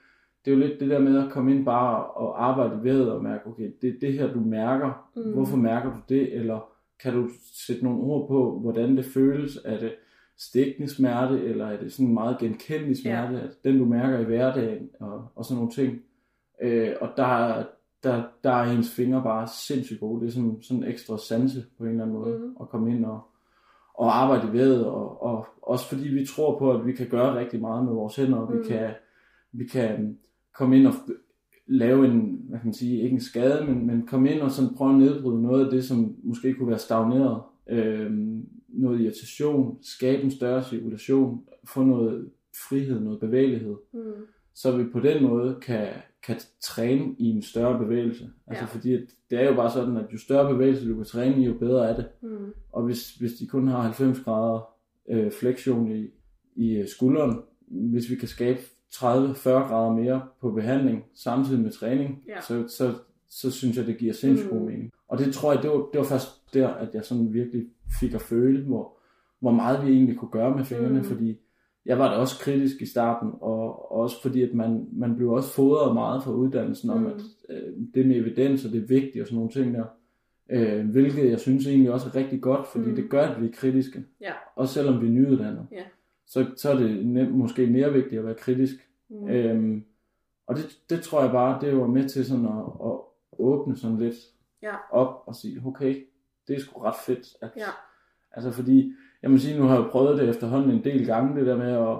det 0.44 0.52
er 0.52 0.56
jo 0.56 0.60
lidt 0.62 0.80
det 0.80 0.90
der 0.90 0.98
med 0.98 1.24
at 1.24 1.30
komme 1.30 1.54
ind 1.54 1.64
bare 1.64 2.04
og 2.04 2.44
arbejde 2.44 2.84
ved 2.84 3.04
og 3.08 3.22
mærke, 3.22 3.46
okay, 3.46 3.70
det 3.82 3.88
er 3.88 3.98
det 4.00 4.12
her, 4.12 4.32
du 4.32 4.40
mærker. 4.40 5.08
Mm. 5.16 5.32
Hvorfor 5.32 5.56
mærker 5.56 5.90
du 5.92 5.98
det? 6.08 6.34
Eller 6.34 6.68
kan 7.02 7.12
du 7.14 7.28
sætte 7.66 7.84
nogle 7.84 8.00
ord 8.02 8.28
på, 8.28 8.58
hvordan 8.60 8.96
det 8.96 9.04
føles? 9.04 9.58
Er 9.64 9.78
det 9.78 9.94
stikkende 10.38 10.88
smerte, 10.94 11.44
eller 11.44 11.66
er 11.66 11.78
det 11.80 11.92
sådan 11.92 12.14
meget 12.14 12.38
genkendelig 12.38 12.96
smerte, 12.96 13.36
ja. 13.36 13.70
den 13.70 13.78
du 13.78 13.84
mærker 13.84 14.18
i 14.18 14.24
hverdagen, 14.24 14.90
og, 15.00 15.28
og 15.34 15.44
sådan 15.44 15.56
nogle 15.56 15.72
ting. 15.72 15.98
Øh, 16.62 16.92
og 17.00 17.08
der, 17.16 17.64
der, 18.02 18.22
der 18.44 18.50
er 18.50 18.72
ens 18.72 18.94
fingre 18.94 19.22
bare 19.22 19.48
sindssygt 19.48 20.00
gode. 20.00 20.20
Det 20.20 20.26
er 20.28 20.32
sådan, 20.32 20.58
sådan 20.62 20.82
en 20.82 20.88
ekstra 20.90 21.18
sanse 21.18 21.64
på 21.78 21.84
en 21.84 21.90
eller 21.90 22.02
anden 22.04 22.16
måde, 22.18 22.38
Mhm. 22.38 22.56
at 22.60 22.68
komme 22.68 22.90
ind 22.96 23.04
og, 23.04 23.20
og 23.94 24.16
arbejde 24.22 24.52
ved, 24.52 24.80
og, 24.82 25.22
og 25.22 25.46
også 25.62 25.88
fordi 25.88 26.08
vi 26.08 26.26
tror 26.26 26.58
på, 26.58 26.72
at 26.72 26.86
vi 26.86 26.92
kan 26.92 27.08
gøre 27.08 27.38
rigtig 27.38 27.60
meget 27.60 27.84
med 27.84 27.92
vores 27.92 28.16
hænder, 28.16 28.38
og 28.38 28.52
Mhm. 28.52 28.62
vi 28.62 28.68
kan, 28.68 28.90
vi 29.52 29.64
kan 29.66 30.18
komme 30.54 30.78
ind 30.78 30.86
og 30.86 30.92
lave 31.66 32.06
en, 32.06 32.40
hvad 32.48 32.58
kan 32.58 32.66
man 32.66 32.74
sige, 32.74 33.02
ikke 33.02 33.14
en 33.14 33.20
skade, 33.20 33.64
men, 33.66 33.86
men 33.86 34.06
komme 34.06 34.30
ind 34.30 34.40
og 34.40 34.50
sådan 34.50 34.74
prøve 34.74 34.90
at 34.92 34.98
nedbryde 34.98 35.42
noget 35.42 35.64
af 35.64 35.70
det, 35.70 35.84
som 35.84 36.16
måske 36.22 36.54
kunne 36.54 36.68
være 36.68 36.78
stagneret. 36.78 37.42
Øhm, 37.70 38.48
noget 38.68 39.00
irritation, 39.00 39.78
skabe 39.82 40.22
en 40.22 40.30
større 40.30 40.64
cirkulation, 40.64 41.44
få 41.68 41.82
noget 41.82 42.30
frihed, 42.68 43.00
noget 43.00 43.20
bevægelighed. 43.20 43.74
Mm. 43.92 44.00
Så 44.54 44.76
vi 44.76 44.84
på 44.84 45.00
den 45.00 45.22
måde 45.22 45.56
kan, 45.62 45.88
kan 46.26 46.36
træne 46.62 47.14
i 47.18 47.24
en 47.24 47.42
større 47.42 47.78
bevægelse. 47.78 48.30
Altså 48.46 48.64
Ja. 48.64 48.66
fordi 48.66 48.94
at 48.94 49.02
det 49.30 49.40
er 49.40 49.48
jo 49.50 49.54
bare 49.54 49.70
sådan, 49.70 49.96
at 49.96 50.12
jo 50.12 50.18
større 50.18 50.52
bevægelse 50.52 50.88
du 50.88 50.96
kan 50.96 51.04
træne 51.04 51.42
i, 51.42 51.44
jo 51.44 51.54
bedre 51.54 51.88
er 51.88 51.96
det. 51.96 52.06
Mm. 52.22 52.28
Og 52.72 52.82
hvis, 52.84 53.14
hvis 53.14 53.32
de 53.32 53.46
kun 53.46 53.68
har 53.68 53.80
90 53.80 54.20
grader 54.20 54.68
øh, 55.10 55.32
flexion 55.32 55.96
i, 55.96 56.06
i 56.56 56.76
øh, 56.76 56.88
skulderen, 56.88 57.38
hvis 57.68 58.10
vi 58.10 58.14
kan 58.14 58.28
skabe 58.28 58.58
30-40 58.94 59.48
grader 59.48 59.92
mere 59.92 60.22
på 60.40 60.50
behandling 60.50 61.04
samtidig 61.14 61.60
med 61.62 61.70
træning, 61.70 62.22
Ja. 62.28 62.40
så, 62.40 62.64
så, 62.68 62.92
så 63.28 63.50
synes 63.50 63.76
jeg, 63.76 63.86
det 63.86 63.98
giver 63.98 64.12
sindssygt 64.12 64.50
god 64.50 64.60
Mm. 64.60 64.66
mening. 64.66 64.90
Og 65.08 65.18
det 65.18 65.34
tror 65.34 65.52
jeg, 65.52 65.62
det 65.62 65.70
var, 65.70 65.76
det 65.76 65.98
var 65.98 66.04
først 66.04 66.54
der, 66.54 66.68
at 66.68 66.94
jeg 66.94 67.04
sådan 67.04 67.32
virkelig 67.32 67.66
fik 68.00 68.14
at 68.14 68.20
føle, 68.20 68.64
hvor, 68.64 68.92
hvor 69.40 69.50
meget 69.50 69.86
vi 69.86 69.92
egentlig 69.92 70.16
kunne 70.18 70.30
gøre 70.30 70.56
med 70.56 70.64
fingrene, 70.64 70.98
Mm. 70.98 71.04
fordi 71.04 71.38
jeg 71.86 71.98
var 71.98 72.10
da 72.10 72.16
også 72.16 72.38
kritisk 72.40 72.82
i 72.82 72.86
starten, 72.86 73.30
og, 73.40 73.92
og 73.92 73.98
også 74.00 74.22
fordi, 74.22 74.42
at 74.42 74.54
man, 74.54 74.86
man 74.92 75.16
blev 75.16 75.30
også 75.30 75.48
fodret 75.52 75.94
meget 75.94 76.22
fra 76.22 76.32
uddannelsen 76.32 76.90
om, 76.90 77.00
Mm. 77.00 77.06
at 77.06 77.20
øh, 77.50 77.72
det 77.94 78.06
med 78.06 78.16
evidens, 78.16 78.64
og 78.64 78.72
det 78.72 78.82
er 78.82 78.86
vigtigt 78.86 79.20
og 79.20 79.26
sådan 79.26 79.36
nogle 79.36 79.50
ting 79.50 79.74
der. 79.74 79.84
Øh, 80.50 80.88
hvilket 80.90 81.30
jeg 81.30 81.40
synes 81.40 81.66
egentlig 81.66 81.92
også 81.92 82.08
er 82.08 82.14
rigtig 82.16 82.40
godt, 82.42 82.66
fordi 82.66 82.88
mm. 82.88 82.94
det 82.96 83.10
gør, 83.10 83.22
at 83.26 83.42
vi 83.42 83.46
er 83.46 83.52
kritiske. 83.52 84.04
Ja. 84.20 84.32
Også 84.56 84.74
selvom 84.74 85.00
vi 85.02 85.06
er 85.06 85.10
nyuddannede. 85.10 85.66
Ja. 85.72 85.82
Så, 86.26 86.46
så 86.56 86.70
er 86.70 86.76
det 86.76 87.06
nem, 87.06 87.30
måske 87.32 87.66
mere 87.66 87.92
vigtigt 87.92 88.18
at 88.18 88.24
være 88.24 88.34
kritisk. 88.34 88.74
Mm. 89.08 89.28
Øhm, 89.28 89.84
og 90.46 90.56
det, 90.56 90.78
det 90.90 91.00
tror 91.00 91.22
jeg 91.22 91.30
bare, 91.30 91.60
det 91.60 91.76
var 91.76 91.86
med 91.86 92.08
til 92.08 92.24
sådan 92.26 92.44
at, 92.44 92.64
at 92.84 92.98
åbne 93.38 93.76
sådan 93.76 93.98
lidt 93.98 94.14
Ja. 94.62 94.74
op 94.92 95.22
og 95.26 95.34
sige, 95.34 95.62
okay, 95.66 96.04
det 96.48 96.56
er 96.56 96.60
sgu 96.60 96.80
ret 96.80 96.94
fedt. 97.06 97.26
At, 97.42 97.50
Ja. 97.56 97.62
Altså 98.32 98.50
fordi, 98.50 98.92
jeg 99.22 99.30
må 99.30 99.38
sige, 99.38 99.58
nu 99.60 99.64
har 99.66 99.80
jeg 99.80 99.90
prøvet 99.90 100.18
det 100.18 100.28
efterhånden 100.28 100.70
en 100.70 100.84
del 100.84 101.06
gange, 101.06 101.36
det 101.40 101.46
der 101.46 101.56
med 101.56 101.72
at, 101.72 101.96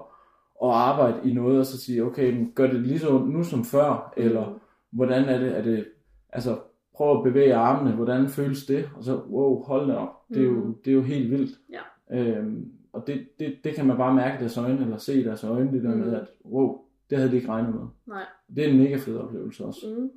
at 0.64 0.70
arbejde 0.76 1.30
i 1.30 1.34
noget, 1.34 1.58
og 1.58 1.66
så 1.66 1.80
sige, 1.80 2.04
okay, 2.04 2.32
men 2.34 2.52
gør 2.54 2.66
det 2.66 2.80
lige 2.80 2.98
så 2.98 3.18
nu 3.18 3.44
som 3.44 3.64
før, 3.64 4.12
Mm. 4.16 4.22
eller 4.22 4.60
hvordan 4.90 5.24
er 5.24 5.38
det, 5.38 5.58
er 5.58 5.62
det, 5.62 5.86
altså 6.32 6.58
prøv 6.94 7.18
at 7.18 7.24
bevæge 7.24 7.54
armene, 7.54 7.94
hvordan 7.96 8.28
føles 8.28 8.66
det, 8.66 8.90
og 8.96 9.04
så, 9.04 9.16
wow, 9.16 9.62
hold 9.62 9.86
da 9.88 9.94
op, 9.94 10.28
det 10.28 10.38
er 10.38 10.44
jo, 10.44 10.52
Mm. 10.64 10.74
det 10.84 10.90
er 10.90 10.94
jo 10.94 11.02
helt 11.02 11.30
vildt. 11.30 11.58
Ja. 11.70 12.18
Øhm, 12.18 12.72
og 12.96 13.06
det, 13.06 13.28
det, 13.38 13.56
det 13.64 13.74
kan 13.74 13.86
man 13.86 13.96
bare 13.96 14.14
mærke 14.14 14.36
i 14.36 14.40
deres 14.40 14.56
øjne, 14.58 14.82
eller 14.82 14.96
se 14.96 15.14
i 15.20 15.24
deres 15.24 15.44
øjne, 15.44 15.72
det 15.72 15.82
der 15.82 15.94
Mm. 15.94 15.98
med, 16.00 16.14
at 16.14 16.26
wow, 16.44 16.80
det 17.10 17.18
havde 17.18 17.30
de 17.30 17.36
ikke 17.36 17.48
regnet 17.48 17.74
med. 17.74 17.84
Nej. 18.06 18.24
Det 18.56 18.64
er 18.64 18.68
en 18.68 18.78
mega 18.78 18.96
fed 18.96 19.16
oplevelse 19.16 19.64
også. 19.64 19.86
Mm. 19.98 20.10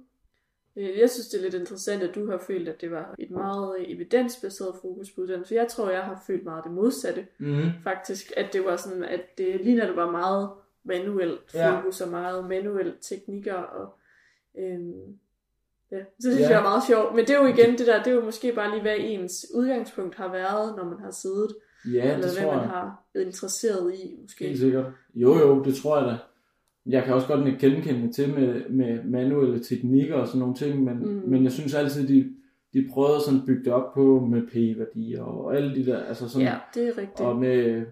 Øh, 0.75 0.99
Jeg 0.99 1.09
synes, 1.09 1.27
det 1.27 1.37
er 1.39 1.43
lidt 1.43 1.53
interessant, 1.53 2.03
at 2.03 2.15
du 2.15 2.29
har 2.31 2.37
følt, 2.37 2.67
at 2.69 2.81
det 2.81 2.91
var 2.91 3.15
et 3.19 3.31
meget 3.31 3.91
evidensbaseret 3.91 4.75
fokus 4.81 5.11
på 5.11 5.21
uddannelse. 5.21 5.55
Jeg 5.55 5.67
tror, 5.67 5.89
jeg 5.89 6.03
har 6.03 6.23
følt 6.27 6.43
meget 6.43 6.63
det 6.63 6.71
modsatte, 6.71 7.25
Mm. 7.39 7.61
faktisk. 7.83 8.31
At 8.37 8.53
det 8.53 8.65
var 8.65 8.75
sådan, 8.75 9.03
at 9.03 9.21
det 9.37 9.61
ligner, 9.61 9.85
det 9.87 9.95
var 9.95 10.11
meget 10.11 10.49
manuelt 10.83 11.53
Ja. 11.53 11.79
fokus 11.81 12.01
og 12.01 12.09
meget 12.09 12.49
manuelt 12.49 12.95
teknikker. 13.01 13.53
Og 13.55 13.95
Øhm, 14.59 15.17
ja, 15.91 15.97
så 15.99 16.05
det 16.15 16.23
synes 16.23 16.39
Ja. 16.39 16.49
jeg 16.49 16.59
er 16.59 16.63
meget 16.63 16.83
sjovt. 16.87 17.15
Men 17.15 17.25
det 17.25 17.29
er 17.35 17.39
jo 17.41 17.45
igen 17.47 17.77
det 17.77 17.87
der, 17.87 18.03
det 18.03 18.11
er 18.11 18.15
jo 18.15 18.25
måske 18.25 18.53
bare 18.55 18.69
lige, 18.71 18.81
hvad 18.81 18.95
ens 18.99 19.45
udgangspunkt 19.55 20.15
har 20.15 20.31
været, 20.31 20.75
når 20.77 20.83
man 20.83 20.99
har 20.99 21.11
siddet, 21.11 21.55
Ja, 21.93 22.01
eller 22.03 22.15
det 22.15 22.23
hvad 22.23 22.43
tror 22.43 22.51
man 22.53 22.61
jeg. 22.61 22.69
har 22.69 23.03
været 23.13 23.25
interesseret 23.25 23.93
i, 23.93 24.15
måske. 24.21 24.45
Helt 24.47 24.59
sikkert. 24.59 24.85
Jo, 25.15 25.37
jo, 25.39 25.63
det 25.63 25.75
tror 25.75 25.97
jeg 25.99 26.07
da. 26.07 26.17
Jeg 26.85 27.03
kan 27.03 27.13
også 27.13 27.27
godt 27.27 27.43
nikke 27.43 27.59
genkendende 27.59 28.13
til 28.13 28.33
med, 28.33 28.69
med 28.69 29.03
manuelle 29.03 29.59
teknikker 29.63 30.15
og 30.15 30.27
sådan 30.27 30.39
nogle 30.39 30.55
ting, 30.55 30.83
men, 30.83 30.97
Mm. 30.99 31.29
men 31.29 31.43
jeg 31.43 31.51
synes 31.51 31.73
altid, 31.73 32.07
de, 32.07 32.29
de 32.73 32.87
prøvede 32.93 33.21
sådan 33.25 33.39
at 33.39 33.45
bygge 33.45 33.63
det 33.65 33.73
op 33.73 33.93
på 33.93 34.19
med 34.31 34.41
p-værdier 34.47 35.23
og 35.23 35.55
alle 35.55 35.75
de 35.75 35.85
der, 35.85 35.97
altså 36.03 36.29
sådan, 36.29 36.47
Ja, 36.47 36.55
det 36.73 36.83
er 36.87 36.97
rigtigt. 36.97 37.19
og 37.19 37.35
med 37.35 37.85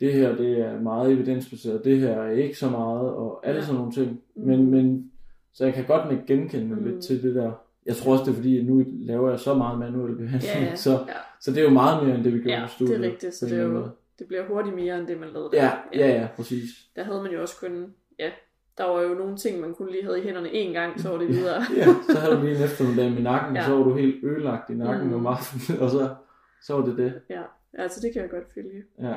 det 0.00 0.12
her, 0.12 0.36
det 0.36 0.60
er 0.60 0.80
meget 0.80 1.12
evidensbaseret, 1.12 1.84
det 1.84 1.98
her 1.98 2.08
er 2.14 2.30
ikke 2.30 2.58
så 2.58 2.70
meget, 2.70 3.10
og 3.10 3.46
alle 3.46 3.58
Ja. 3.60 3.64
sådan 3.64 3.78
nogle 3.78 3.92
ting. 3.92 4.20
Mm. 4.36 4.42
Men, 4.46 4.70
men, 4.70 5.10
så 5.52 5.64
jeg 5.64 5.74
kan 5.74 5.84
godt 5.86 6.08
nikke 6.12 6.24
genkendende 6.26 6.76
Mm. 6.76 6.84
lidt 6.84 7.02
til 7.04 7.22
det 7.22 7.34
der. 7.34 7.52
Jeg 7.86 7.96
tror 7.96 8.12
også, 8.12 8.24
det 8.24 8.30
er 8.30 8.34
fordi, 8.34 8.58
at 8.58 8.64
nu 8.66 8.84
laver 8.88 9.30
jeg 9.30 9.40
så 9.40 9.54
meget 9.54 9.78
manuel 9.78 10.16
behandling, 10.16 10.42
Ja, 10.54 10.64
ja, 10.64 10.76
så, 10.86 10.90
ja. 10.90 11.12
så 11.40 11.50
det 11.50 11.58
er 11.58 11.62
jo 11.64 11.70
meget 11.70 12.06
mere 12.06 12.14
end 12.16 12.24
det, 12.24 12.32
vi 12.34 12.38
gjorde 12.38 12.52
Ja, 12.52 12.60
på 12.60 12.64
det 12.66 12.70
studiet. 12.74 12.96
er 13.04 13.10
rigtigt, 13.10 13.34
så 13.34 13.46
det, 13.46 13.58
er 13.58 13.62
jo, 13.62 13.68
måde. 13.68 13.90
det 14.18 14.26
bliver 14.26 14.44
hurtigt 14.48 14.74
mere 14.74 14.98
end 14.98 15.06
det, 15.06 15.20
man 15.20 15.28
lavede 15.32 15.50
Ja, 15.52 15.70
der. 15.92 15.98
ja, 16.06 16.08
ja, 16.20 16.28
præcis. 16.36 16.68
Der 16.96 17.04
havde 17.04 17.22
man 17.22 17.32
jo 17.32 17.40
også 17.40 17.56
kun, 17.60 17.94
ja, 18.18 18.30
der 18.78 18.84
var 18.84 19.00
jo 19.02 19.14
nogle 19.14 19.36
ting, 19.36 19.60
man 19.60 19.74
kun 19.74 19.90
lige 19.90 20.04
havde 20.04 20.18
i 20.20 20.22
hænderne 20.22 20.48
én 20.48 20.72
gang, 20.72 21.00
så 21.00 21.08
var 21.08 21.18
det 21.18 21.28
videre. 21.36 21.62
Ja, 21.76 21.86
så 22.12 22.18
havde 22.18 22.36
du 22.36 22.42
lige 22.42 22.56
en 22.56 22.62
eftermiddag 22.64 23.10
med 23.12 23.22
nakken, 23.22 23.56
Ja. 23.56 23.62
ja. 23.62 23.66
så 23.68 23.74
var 23.76 23.82
du 23.84 23.94
helt 23.94 24.24
ødelagt 24.24 24.70
i 24.70 24.74
nakken 24.74 25.08
mm. 25.08 25.14
om 25.14 25.26
aftenen, 25.26 25.80
og 25.82 25.90
så, 25.90 26.14
så 26.62 26.74
var 26.76 26.84
det 26.86 26.96
det. 26.96 27.14
ja, 27.30 27.42
altså 27.74 28.00
det 28.02 28.12
kan 28.12 28.22
jeg 28.22 28.30
godt 28.30 28.44
følge. 28.54 28.82
Ja. 29.00 29.14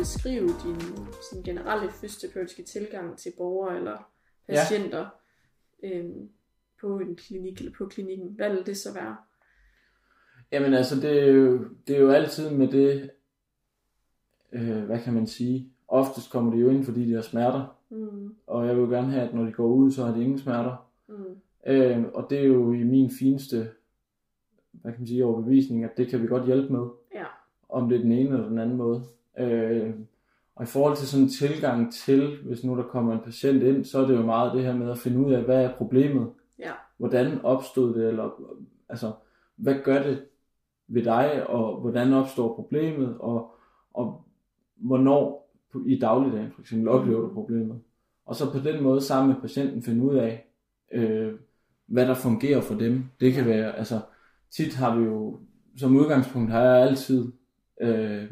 Beskrive 0.00 0.48
din 0.48 0.80
sådan 1.30 1.42
generelle 1.44 1.90
fysioterapeutiske 1.92 2.62
tilgang 2.62 3.18
til 3.18 3.32
borgere 3.36 3.76
eller 3.76 4.10
patienter 4.48 5.06
ja. 5.82 5.88
øhm, 5.98 6.28
på 6.80 6.98
en 6.98 7.16
klinik 7.16 7.58
eller 7.58 7.72
på 7.78 7.86
klinikken, 7.86 8.28
hvad 8.36 8.50
vil 8.50 8.66
det 8.66 8.76
så 8.76 8.94
være? 8.94 9.16
Jamen 10.52 10.74
altså, 10.74 10.96
det 11.00 11.22
er, 11.22 11.26
jo, 11.26 11.64
det 11.86 11.96
er 11.96 12.00
jo 12.00 12.10
altid 12.10 12.50
med 12.50 12.68
det, 12.68 13.10
øh, 14.52 14.84
hvad 14.84 15.00
kan 15.00 15.12
man 15.14 15.26
sige, 15.26 15.72
oftest 15.88 16.30
kommer 16.30 16.52
de 16.52 16.58
jo 16.58 16.70
ind, 16.70 16.84
fordi 16.84 17.08
de 17.08 17.14
har 17.14 17.22
smerter, 17.22 17.76
Mm, 17.92 18.34
og 18.46 18.66
jeg 18.66 18.76
vil 18.76 18.82
jo 18.82 18.88
gerne 18.88 19.12
have, 19.12 19.28
at 19.28 19.34
når 19.34 19.44
de 19.44 19.52
går 19.52 19.66
ud, 19.66 19.90
så 19.90 20.04
har 20.04 20.14
de 20.14 20.22
ingen 20.22 20.38
smerter. 20.38 20.88
mm, 21.08 21.24
Øh, 21.66 22.04
og 22.14 22.26
det 22.30 22.38
er 22.38 22.42
jo 22.44 22.72
i 22.72 22.82
min 22.84 23.10
fineste, 23.10 23.70
hvad 24.72 24.92
kan 24.92 25.00
man 25.00 25.06
sige, 25.06 25.24
overbevisning, 25.24 25.84
at 25.84 25.96
det 25.96 26.08
kan 26.08 26.22
vi 26.22 26.26
godt 26.26 26.46
hjælpe 26.46 26.72
med, 26.72 26.86
ja, 27.14 27.24
om 27.68 27.88
det 27.88 27.96
er 27.98 28.02
den 28.02 28.12
ene 28.12 28.30
eller 28.30 28.48
den 28.48 28.58
anden 28.58 28.76
måde. 28.76 29.02
Øh, 29.38 29.94
og 30.56 30.62
i 30.62 30.66
forhold 30.66 30.96
til 30.96 31.08
sådan 31.08 31.24
en 31.24 31.30
tilgang 31.30 31.92
til, 31.92 32.38
hvis 32.46 32.64
nu 32.64 32.76
der 32.76 32.82
kommer 32.82 33.12
en 33.12 33.24
patient 33.24 33.62
ind, 33.62 33.84
så 33.84 33.98
er 33.98 34.06
det 34.06 34.16
jo 34.16 34.22
meget 34.22 34.54
det 34.54 34.64
her 34.64 34.76
med 34.76 34.90
at 34.90 34.98
finde 34.98 35.18
ud 35.18 35.32
af, 35.32 35.42
hvad 35.42 35.64
er 35.64 35.76
problemet? 35.76 36.30
ja, 36.58 36.72
Hvordan 36.96 37.40
opstod 37.44 37.94
det, 37.94 38.08
eller 38.08 38.30
altså, 38.88 39.12
hvad 39.56 39.74
gør 39.84 40.02
det 40.02 40.24
ved 40.88 41.04
dig, 41.04 41.46
og 41.46 41.80
hvordan 41.80 42.12
opstår 42.12 42.54
problemet, 42.54 43.16
og, 43.18 43.54
og 43.94 44.24
hvornår 44.76 45.50
i 45.86 45.98
dagligdagen 45.98 46.52
for 46.52 46.60
eksempel 46.60 46.88
oplever 46.88 47.20
du 47.20 47.34
problemet. 47.34 47.80
Og 48.26 48.36
så 48.36 48.52
på 48.52 48.58
den 48.58 48.82
måde 48.82 49.00
sammen 49.00 49.34
med 49.34 49.40
patienten 49.40 49.82
finde 49.82 50.04
ud 50.04 50.16
af, 50.16 50.46
øh, 50.92 51.32
hvad 51.86 52.06
der 52.06 52.14
fungerer 52.14 52.60
for 52.60 52.74
dem. 52.74 53.04
Det 53.20 53.32
kan 53.32 53.46
være, 53.46 53.76
altså 53.76 54.00
tit 54.50 54.74
har 54.74 54.96
vi 54.96 55.04
jo, 55.04 55.38
som 55.76 55.96
udgangspunkt 55.96 56.50
har 56.50 56.60
jeg 56.60 56.88
altid 56.88 57.32
øh, 57.80 58.30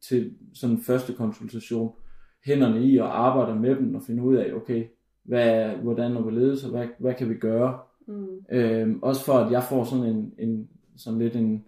til 0.00 0.34
sådan 0.54 0.76
en 0.76 0.82
første 0.82 1.12
konsultation, 1.12 1.92
hænderne 2.44 2.86
i 2.86 2.96
og 2.98 3.26
arbejder 3.26 3.54
med 3.60 3.76
dem 3.76 3.94
og 3.94 4.02
finde 4.02 4.22
ud 4.22 4.36
af, 4.36 4.52
okay, 4.52 4.84
hvad, 5.22 5.70
hvordan 5.76 6.16
og 6.16 6.22
hvorledes, 6.22 6.64
og 6.64 6.70
hvad, 6.70 6.86
hvad 6.98 7.14
kan 7.14 7.28
vi 7.28 7.34
gøre? 7.34 7.78
mm, 8.06 8.26
Øh, 8.52 8.96
også 9.02 9.24
for 9.24 9.32
at 9.32 9.52
jeg 9.52 9.62
får 9.68 9.84
sådan 9.84 10.04
en, 10.04 10.32
en 10.38 10.68
sådan 10.96 11.18
lidt 11.18 11.36
en, 11.36 11.64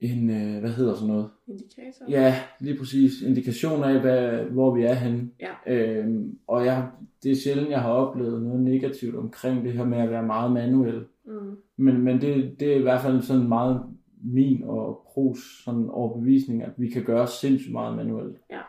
en 0.00 0.30
øh, 0.30 0.60
hvad 0.60 0.70
hedder 0.70 0.94
sådan 0.94 1.08
noget? 1.08 1.28
indikator. 1.48 2.06
Ja, 2.08 2.34
lige 2.60 2.78
præcis. 2.78 3.22
Indikation 3.22 3.84
af, 3.84 4.00
hvad, 4.00 4.44
hvor 4.44 4.74
vi 4.74 4.82
er 4.82 4.94
henne. 4.94 5.30
Ja. 5.40 5.74
Øhm, 5.74 6.38
og 6.46 6.64
jeg, 6.64 6.88
det 7.22 7.32
er 7.32 7.36
sjældent, 7.36 7.70
jeg 7.70 7.80
har 7.80 7.90
oplevet 7.90 8.42
noget 8.42 8.60
negativt 8.60 9.16
omkring 9.16 9.64
det 9.64 9.72
her 9.72 9.84
med 9.84 9.98
at 9.98 10.10
være 10.10 10.26
meget 10.26 10.52
manuel. 10.52 11.04
Mm, 11.24 11.56
Men, 11.76 12.00
men 12.00 12.20
det, 12.20 12.60
det 12.60 12.72
er 12.72 12.76
i 12.76 12.82
hvert 12.82 13.00
fald 13.00 13.22
sådan 13.22 13.48
meget 13.48 13.82
min 14.22 14.62
og 14.64 15.02
pros 15.06 15.38
sådan 15.64 15.88
overbevisning, 15.90 16.62
at 16.62 16.70
vi 16.76 16.88
kan 16.88 17.04
gøre 17.04 17.26
sindssygt 17.26 17.72
meget 17.72 17.96
manuelt. 17.96 18.36
Ja. 18.50 18.60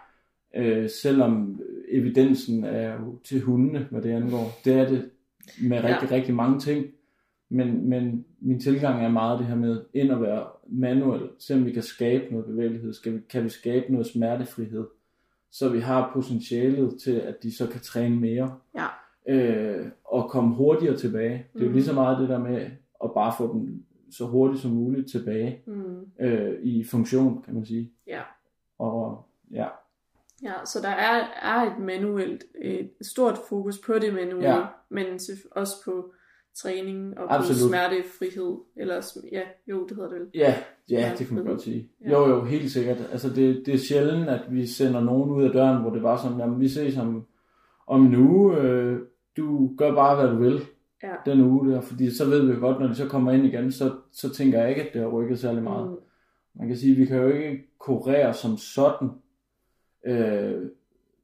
Øh, 0.55 0.89
selvom 0.89 1.61
evidensen 1.91 2.63
er 2.63 2.93
jo 2.93 3.19
til 3.23 3.41
hundene, 3.41 3.87
hvad 3.91 4.01
det 4.01 4.09
angår. 4.09 4.47
Det 4.65 4.73
er 4.73 4.87
det 4.89 5.09
med 5.61 5.83
rigtig, 5.83 6.09
ja. 6.11 6.15
rigtig 6.15 6.35
mange 6.35 6.59
ting. 6.59 6.85
Men, 7.49 7.89
men 7.89 8.25
min 8.41 8.59
tilgang 8.59 9.03
er 9.05 9.09
meget 9.09 9.39
det 9.39 9.47
her 9.47 9.55
med 9.55 9.81
ind 9.93 10.11
og 10.11 10.21
være 10.21 10.43
manuel, 10.67 11.21
se 11.39 11.53
om 11.53 11.65
vi 11.65 11.71
kan 11.71 11.83
skabe 11.83 12.23
noget 12.31 12.45
bevægelighed, 12.45 12.93
skal 12.93 13.13
vi, 13.13 13.19
kan 13.29 13.43
vi 13.43 13.49
skabe 13.49 13.91
noget 13.91 14.07
smertefrihed, 14.07 14.87
så 15.51 15.69
vi 15.69 15.79
har 15.79 16.11
potentialet 16.13 16.99
til, 17.03 17.11
at 17.15 17.35
de 17.43 17.57
så 17.57 17.67
kan 17.67 17.81
træne 17.81 18.15
mere, 18.15 18.55
ja, 18.75 18.85
øh, 19.33 19.85
og 20.05 20.29
komme 20.29 20.55
hurtigere 20.55 20.97
tilbage. 20.97 21.45
Det 21.53 21.59
er 21.59 21.63
jo 21.63 21.65
Mhm. 21.65 21.73
lige 21.73 21.85
så 21.85 21.93
meget 21.93 22.19
det 22.19 22.29
der 22.29 22.39
med 22.39 22.61
at 23.03 23.11
bare 23.13 23.33
få 23.37 23.53
dem 23.53 23.83
så 24.11 24.25
hurtigt 24.25 24.61
som 24.61 24.71
muligt 24.71 25.11
tilbage 25.11 25.61
mm, 25.67 25.99
øh, 26.21 26.59
i 26.63 26.83
funktion, 26.83 27.41
kan 27.41 27.53
man 27.53 27.65
sige. 27.65 27.91
ja. 28.07 28.21
Og 28.79 29.25
ja, 29.51 29.67
Ja, 30.43 30.53
så 30.65 30.79
der 30.81 30.89
er, 30.89 31.23
er 31.41 31.71
et 31.71 31.79
manuelt, 31.79 32.43
et 32.61 32.89
stort 33.01 33.37
fokus 33.49 33.77
på 33.85 33.93
det 33.93 34.13
manuelle, 34.13 34.49
Ja. 34.55 34.65
men 34.89 35.05
også 35.51 35.73
på 35.85 36.13
træning 36.55 37.17
og 37.19 37.35
Absolut. 37.35 37.55
på 37.61 37.67
smertefrihed. 37.67 38.57
Eller, 38.75 39.19
ja, 39.31 39.41
jo, 39.67 39.87
det 39.87 39.95
hedder 39.95 40.09
det 40.09 40.19
vel. 40.19 40.27
ja, 40.33 40.55
ja, 40.89 41.11
det 41.17 41.27
kan 41.27 41.35
man 41.35 41.45
godt 41.45 41.61
sige. 41.61 41.89
Ja. 42.01 42.09
Jo, 42.11 42.27
jo, 42.29 42.43
helt 42.45 42.71
sikkert. 42.71 42.97
Altså 43.11 43.29
det, 43.29 43.63
det 43.65 43.73
er 43.73 43.77
sjældent, 43.77 44.29
at 44.29 44.41
vi 44.49 44.65
sender 44.67 45.01
nogen 45.01 45.29
ud 45.31 45.43
af 45.43 45.51
døren, 45.51 45.81
hvor 45.81 45.89
det 45.89 46.01
bare 46.01 46.19
sådan, 46.19 46.39
jamen 46.39 46.59
vi 46.59 46.67
ses 46.69 46.97
om, 46.97 47.25
om 47.87 48.05
en 48.05 48.15
uge, 48.15 48.57
øh, 48.57 48.99
du 49.37 49.75
gør 49.77 49.95
bare, 49.95 50.15
hvad 50.15 50.35
du 50.35 50.43
vil 50.43 50.61
Ja. 51.03 51.15
den 51.25 51.41
uge 51.41 51.71
der, 51.71 51.81
fordi 51.81 52.09
så 52.11 52.25
ved 52.29 52.45
vi 52.53 52.59
godt, 52.59 52.79
når 52.79 52.87
de 52.87 52.95
så 52.95 53.07
kommer 53.07 53.31
ind 53.31 53.45
igen, 53.45 53.71
så, 53.71 53.95
så 54.11 54.33
tænker 54.33 54.59
jeg 54.59 54.69
ikke, 54.69 54.81
at 54.87 54.93
det 54.93 55.01
har 55.01 55.07
rykket 55.09 55.39
særlig 55.39 55.63
meget. 55.63 55.89
Mm, 55.91 55.97
Man 56.53 56.67
kan 56.67 56.77
sige, 56.77 56.91
at 56.91 56.97
vi 56.97 57.05
kan 57.05 57.17
jo 57.17 57.27
ikke 57.27 57.67
kurere 57.77 58.33
som 58.33 58.57
sådan, 58.57 59.09
øh, 60.05 60.69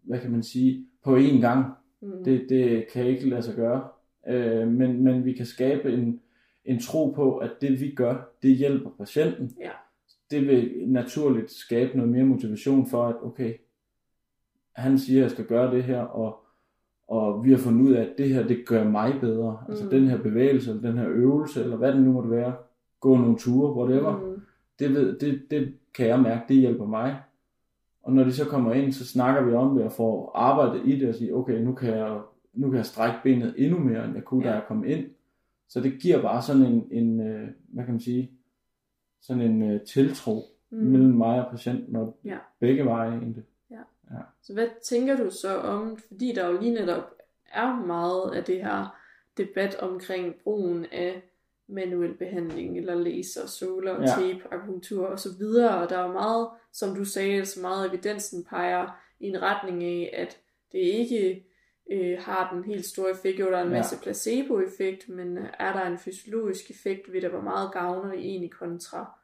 hvad 0.03 0.19
kan 0.19 0.31
man 0.31 0.43
sige, 0.43 0.87
på 1.03 1.17
én 1.17 1.41
gang. 1.41 1.65
mm, 2.01 2.23
Det, 2.23 2.45
det 2.49 2.85
kan 2.93 3.05
ikke 3.05 3.29
lade 3.29 3.41
sig 3.41 3.55
gøre. 3.55 3.87
Øh, 4.27 4.67
men, 4.67 5.03
men 5.03 5.25
vi 5.25 5.33
kan 5.33 5.45
skabe 5.45 5.93
en, 5.93 6.21
en 6.65 6.79
tro 6.79 7.11
på, 7.11 7.37
at 7.37 7.51
det 7.61 7.81
vi 7.81 7.91
gør, 7.95 8.35
det 8.43 8.55
hjælper 8.55 8.89
patienten. 8.89 9.55
Ja. 9.59 9.71
Det 10.31 10.47
vil 10.47 10.83
naturligt 10.87 11.51
skabe 11.51 11.97
noget 11.97 12.11
mere 12.11 12.23
motivation 12.23 12.87
for, 12.87 13.07
at 13.07 13.15
okay, 13.23 13.53
han 14.75 14.99
siger, 14.99 15.19
at 15.19 15.23
jeg 15.23 15.31
skal 15.31 15.45
gøre 15.45 15.75
det 15.75 15.83
her, 15.83 15.99
og, 16.01 16.44
og 17.07 17.45
vi 17.45 17.51
har 17.51 17.57
fundet 17.57 17.81
ud 17.81 17.91
af, 17.93 18.01
at 18.01 18.09
det 18.17 18.29
her, 18.29 18.47
det 18.47 18.65
gør 18.67 18.83
mig 18.83 19.13
bedre. 19.21 19.57
Mm. 19.67 19.71
Altså 19.71 19.83
Mm. 19.85 19.89
den 19.89 20.07
her 20.07 20.17
bevægelse, 20.17 20.69
eller 20.71 20.89
den 20.89 20.97
her 20.97 21.09
øvelse, 21.09 21.63
eller 21.63 21.77
hvad 21.77 21.93
det 21.93 22.01
nu 22.01 22.11
måtte 22.11 22.31
være, 22.31 22.53
gå 22.99 23.17
nogle 23.17 23.37
ture, 23.37 23.73
whatever, 23.73 24.17
mm, 24.19 24.41
det, 24.79 24.93
ved, 24.93 25.19
det, 25.19 25.41
det 25.51 25.73
kan 25.93 26.07
jeg 26.07 26.19
mærke, 26.21 26.41
det 26.47 26.57
hjælper 26.57 26.85
mig. 26.85 27.17
Og 28.03 28.13
når 28.13 28.23
de 28.23 28.31
så 28.33 28.45
kommer 28.45 28.73
ind, 28.73 28.91
så 28.91 29.05
snakker 29.07 29.43
vi 29.43 29.53
om 29.53 29.75
det 29.75 29.85
og 29.85 29.91
får 29.91 30.31
arbejdet 30.35 30.81
i 30.85 30.99
det 30.99 31.09
og 31.09 31.15
siger, 31.15 31.33
okay, 31.35 31.61
nu 31.63 31.73
kan 31.73 31.89
jeg, 31.89 32.19
nu 32.53 32.67
kan 32.69 32.77
jeg 32.77 32.85
strække 32.85 33.17
benet 33.23 33.53
endnu 33.57 33.79
mere, 33.79 34.05
end 34.05 34.13
jeg 34.15 34.23
kunne, 34.23 34.43
da 34.43 34.49
Ja. 34.49 34.53
jeg 34.55 34.63
kom 34.67 34.83
ind. 34.85 35.05
Så 35.69 35.81
det 35.81 35.93
giver 36.01 36.21
bare 36.21 36.41
sådan 36.41 36.61
en, 36.65 36.83
en 36.91 37.19
øh, 37.27 37.47
hvad 37.67 37.83
kan 37.83 37.93
man 37.93 37.99
sige, 38.01 38.31
sådan 39.21 39.41
en 39.43 39.61
øh, 39.61 39.81
tiltro 39.81 40.41
mm. 40.71 40.77
mellem 40.77 41.13
mig 41.13 41.45
og 41.45 41.51
patienten, 41.51 41.95
og 41.95 42.17
Ja. 42.25 42.37
begge 42.59 42.85
veje 42.85 43.17
egentlig. 43.17 43.43
Så 44.41 44.53
hvad 44.53 44.67
tænker 44.83 45.15
du 45.15 45.31
så 45.31 45.57
om, 45.57 45.97
fordi 45.97 46.31
der 46.35 46.47
jo 46.47 46.59
lige 46.61 46.73
netop 46.73 47.03
er 47.53 47.75
meget 47.85 48.35
af 48.35 48.43
det 48.43 48.55
her 48.63 49.01
debat 49.37 49.75
omkring 49.75 50.35
brugen 50.43 50.85
af 50.85 51.23
manuel 51.67 52.13
behandling, 52.13 52.77
eller 52.77 52.95
laser, 52.95 53.47
såler, 53.47 54.01
Ja. 54.01 54.05
tape, 54.07 54.53
akupunktur 54.53 55.07
og 55.07 55.19
så 55.19 55.29
videre, 55.37 55.77
og 55.83 55.89
der 55.89 55.97
er 55.97 56.11
meget, 56.13 56.49
som 56.71 56.95
du 56.95 57.05
sagde, 57.05 57.45
så 57.45 57.61
meget 57.61 57.89
evidensen 57.89 58.43
peger 58.43 58.87
i 59.19 59.27
en 59.27 59.41
retning 59.41 59.83
af, 59.83 60.09
at 60.17 60.37
det 60.71 60.77
ikke 60.79 61.45
øh, 61.91 62.17
har 62.21 62.53
den 62.53 62.63
helt 62.63 62.85
store 62.85 63.11
effekt, 63.11 63.39
jo 63.39 63.45
der 63.45 63.57
er 63.57 63.61
en 63.61 63.67
Ja. 63.71 63.73
masse 63.77 63.99
placeboeffekt, 64.01 65.09
men 65.09 65.37
er 65.59 65.73
der 65.73 65.85
en 65.85 65.97
fysiologisk 65.97 66.71
effekt 66.71 67.13
ved 67.13 67.21
det, 67.21 67.29
hvor 67.29 67.41
meget 67.41 67.71
gavner 67.73 68.11
det 68.11 68.19
egentlig 68.19 68.51
kontra 68.51 69.19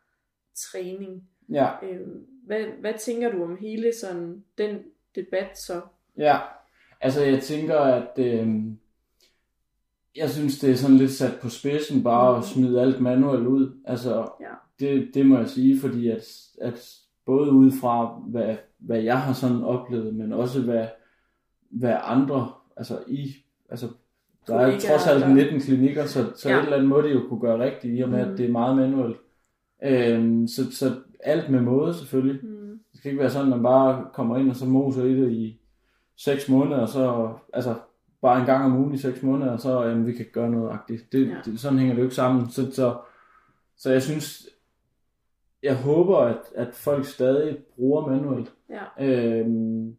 træning? 0.55 1.29
Ja, 1.49 1.69
Øh, 1.83 2.07
hvad, 2.45 2.59
hvad 2.79 2.93
tænker 2.99 3.31
du 3.31 3.43
om 3.43 3.57
hele 3.61 3.91
sådan 4.01 4.43
den 4.57 4.77
debat 5.15 5.57
så? 5.57 5.81
ja. 6.17 6.37
Altså 7.03 7.23
jeg 7.23 7.39
tænker, 7.41 7.79
at 7.79 8.19
øh, 8.19 8.47
jeg 10.15 10.29
synes, 10.29 10.59
det 10.59 10.71
er 10.71 10.75
sådan 10.75 10.97
lidt 10.97 11.11
sat 11.11 11.39
på 11.41 11.49
spidsen 11.49 12.03
bare 12.03 12.29
at 12.31 12.37
Mhm. 12.37 12.43
smide 12.47 12.81
alt 12.81 13.01
manuelt 13.01 13.47
ud. 13.47 13.77
Altså 13.85 14.29
Ja. 14.41 14.53
det, 14.79 15.11
det 15.13 15.25
må 15.25 15.37
jeg 15.37 15.49
sige, 15.49 15.79
fordi 15.79 16.07
at, 16.09 16.27
at 16.61 16.89
både 17.25 17.51
ud 17.51 17.71
fra, 17.81 18.05
hvad, 18.27 18.55
hvad 18.77 18.99
jeg 19.01 19.21
har 19.21 19.33
sådan 19.33 19.63
oplevet, 19.63 20.15
men 20.15 20.33
også 20.33 20.61
hvad, 20.61 20.87
hvad 21.69 21.95
andre, 22.03 22.51
altså 22.77 22.99
i, 23.07 23.35
altså 23.69 23.87
der 24.47 24.55
er 24.55 24.79
trods 24.79 25.07
alt 25.07 25.21
der- 25.21 25.33
19 25.33 25.59
klinikker, 25.59 26.05
så, 26.05 26.31
så 26.35 26.49
Ja. 26.49 26.57
et 26.57 26.63
eller 26.63 26.75
andet 26.75 26.89
må 26.89 27.01
de 27.01 27.09
jo 27.09 27.27
kunne 27.27 27.39
gøre 27.41 27.59
rigtigt, 27.63 27.99
i 27.99 28.01
og 28.01 28.09
med, 28.09 28.25
Mm. 28.25 28.31
at 28.31 28.37
det 28.37 28.45
er 28.45 28.51
meget 28.51 28.75
manuelt. 28.75 29.17
Øhm, 29.83 30.47
så, 30.47 30.71
så 30.71 30.85
alt 31.23 31.49
med 31.49 31.61
måde 31.61 31.93
selvfølgelig. 31.93 32.45
Mm. 32.45 32.79
Det 32.91 32.99
skal 32.99 33.11
ikke 33.11 33.21
være 33.21 33.29
sådan, 33.29 33.53
at 33.53 33.57
man 33.57 33.63
bare 33.63 34.07
kommer 34.13 34.37
ind 34.37 34.49
og 34.49 34.55
så 34.55 34.65
moser 34.65 35.03
i 35.03 35.13
det 35.21 35.31
i 35.31 35.59
6 36.17 36.49
måneder, 36.49 36.77
og 36.81 36.89
så, 36.89 37.33
altså 37.53 37.75
bare 38.21 38.39
en 38.39 38.45
gang 38.45 38.65
om 38.65 38.77
ugen 38.79 38.93
i 38.93 38.97
6 38.97 39.23
måneder, 39.23 39.51
og 39.51 39.59
så 39.59 39.83
jamen, 39.83 40.05
vi 40.05 40.13
kan 40.13 40.25
gøre 40.33 40.49
noget 40.49 40.69
agtigt. 40.71 41.11
Det, 41.11 41.27
Ja. 41.29 41.35
det, 41.45 41.59
sådan 41.59 41.77
hænger 41.79 41.93
det 41.93 41.99
jo 41.99 42.05
ikke 42.05 42.15
sammen. 42.15 42.49
Så, 42.49 42.71
så, 42.71 42.97
så 43.77 43.91
jeg 43.91 44.01
synes, 44.01 44.47
jeg 45.63 45.75
håber, 45.83 46.17
at, 46.17 46.37
at 46.55 46.73
folk 46.73 47.05
stadig 47.05 47.57
bruger 47.75 48.07
manuelt, 48.07 48.53
Ja. 48.69 49.39
øhm, 49.39 49.95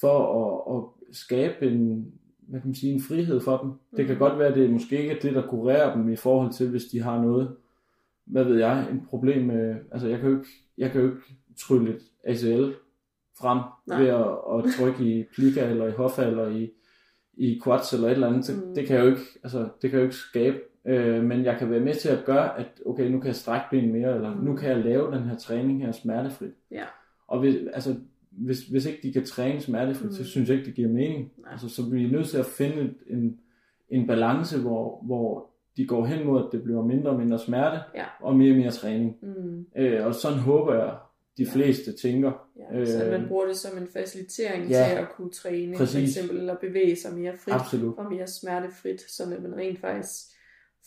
for 0.00 0.18
at, 0.44 0.76
at 0.76 1.14
skabe 1.16 1.66
en, 1.66 2.12
hvad 2.38 2.60
kan 2.60 2.68
man 2.68 2.74
sige, 2.74 2.92
en 2.92 3.02
frihed 3.02 3.40
for 3.40 3.56
dem. 3.56 3.72
Det 3.96 4.06
kan 4.06 4.14
Mhm. 4.14 4.18
godt 4.18 4.38
være, 4.38 4.48
at 4.48 4.54
det 4.54 4.70
måske 4.70 4.98
ikke 5.02 5.16
er 5.16 5.20
det, 5.20 5.34
der 5.34 5.46
kurerer 5.46 5.94
dem 5.96 6.08
i 6.12 6.16
forhold 6.16 6.52
til, 6.52 6.70
hvis 6.70 6.84
de 6.84 7.00
har 7.02 7.22
noget, 7.22 7.56
hvad 8.26 8.44
ved 8.44 8.58
jeg, 8.58 8.86
en 8.90 9.06
problem 9.08 9.44
med, 9.46 9.74
altså 9.92 10.08
jeg 10.08 10.18
kan 10.20 10.30
jo 10.30 10.36
ikke, 10.36 10.48
jeg 10.78 10.90
kan 10.90 11.00
jo 11.00 11.06
ikke 11.06 11.20
trylle 11.58 11.90
et 11.94 12.00
ACL 12.24 12.72
frem 13.40 13.58
Nej. 13.86 14.00
ved 14.00 14.08
at, 14.08 14.20
at 14.58 14.72
trykke 14.78 15.04
i 15.18 15.24
plika 15.34 15.70
eller 15.70 15.86
i 15.86 15.90
hoffa 15.90 16.22
eller 16.26 16.48
i, 16.48 16.70
i 17.34 17.60
quads 17.64 17.92
eller 17.92 18.06
et 18.08 18.12
eller 18.12 18.26
andet. 18.28 18.46
Det, 18.46 18.56
Mhm. 18.66 18.74
det 18.74 18.86
kan 18.86 18.96
jeg 18.96 19.04
jo 19.04 19.10
ikke, 19.10 19.22
altså 19.42 19.58
det 19.82 19.90
kan 19.90 19.92
jeg 19.92 19.98
jo 19.98 20.04
ikke 20.04 20.16
skabe. 20.16 20.56
Øh, 20.86 21.24
men 21.24 21.44
jeg 21.44 21.56
kan 21.58 21.70
være 21.70 21.80
med 21.80 21.94
til 21.94 22.08
at 22.08 22.24
gøre, 22.24 22.58
at 22.58 22.66
okay, 22.86 23.10
nu 23.10 23.18
kan 23.20 23.26
jeg 23.26 23.34
strække 23.36 23.66
ben 23.70 23.92
mere, 23.92 24.14
eller 24.14 24.34
Mhm. 24.34 24.44
nu 24.44 24.56
kan 24.56 24.68
jeg 24.70 24.84
lave 24.84 25.14
den 25.16 25.22
her 25.22 25.36
træning 25.36 25.84
her 25.84 25.92
smertefrit. 25.92 26.52
Ja. 26.70 26.84
Og 27.26 27.40
hvis, 27.40 27.56
altså, 27.72 27.94
hvis, 28.30 28.66
hvis 28.66 28.86
ikke 28.86 28.98
de 29.02 29.12
kan 29.12 29.24
træne 29.24 29.60
smertefrit, 29.60 30.06
Mm. 30.10 30.12
så 30.12 30.24
synes 30.24 30.48
jeg 30.48 30.56
ikke, 30.56 30.66
det 30.66 30.74
giver 30.74 30.88
mening. 30.88 31.32
Nej. 31.38 31.52
Altså, 31.52 31.68
så 31.68 31.82
vi 31.90 32.04
er 32.04 32.10
nødt 32.10 32.28
til 32.28 32.38
at 32.38 32.46
finde 32.46 32.94
en, 33.06 33.40
en 33.90 34.06
balance, 34.06 34.60
hvor, 34.60 35.02
hvor 35.04 35.50
de 35.76 35.86
går 35.86 36.04
hen 36.06 36.26
mod, 36.26 36.40
at 36.46 36.48
det 36.52 36.62
bliver 36.62 36.82
mindre 36.82 37.10
og 37.10 37.18
mindre 37.18 37.38
smerte, 37.38 37.78
Ja. 37.94 38.04
og 38.20 38.36
mere 38.36 38.52
og 38.52 38.56
mere 38.56 38.70
træning. 38.70 39.16
Mm. 39.22 39.66
Øh, 39.76 40.06
og 40.06 40.14
sådan 40.14 40.38
håber 40.38 40.74
jeg, 40.74 40.94
de 41.38 41.42
Ja. 41.42 41.50
fleste 41.52 41.92
tænker. 41.92 42.32
Ja, 42.72 42.84
så 42.84 43.02
at 43.02 43.10
man 43.12 43.22
Øh, 43.22 43.28
bruger 43.28 43.46
det 43.46 43.56
som 43.56 43.78
en 43.78 43.88
facilitering 43.92 44.68
ja, 44.70 44.86
til 44.88 44.96
at 44.96 45.08
kunne 45.16 45.30
træne, 45.30 45.76
for 45.76 45.84
præcis. 45.84 46.16
eksempel, 46.16 46.38
eller 46.38 46.54
bevæge 46.56 46.96
sig 46.96 47.14
mere 47.18 47.32
frit 47.44 47.54
Absolut. 47.54 47.98
og 47.98 48.12
mere 48.12 48.26
smertefrit, 48.26 49.00
så 49.10 49.22
at 49.22 49.42
man 49.42 49.56
rent 49.56 49.80
faktisk 49.80 50.12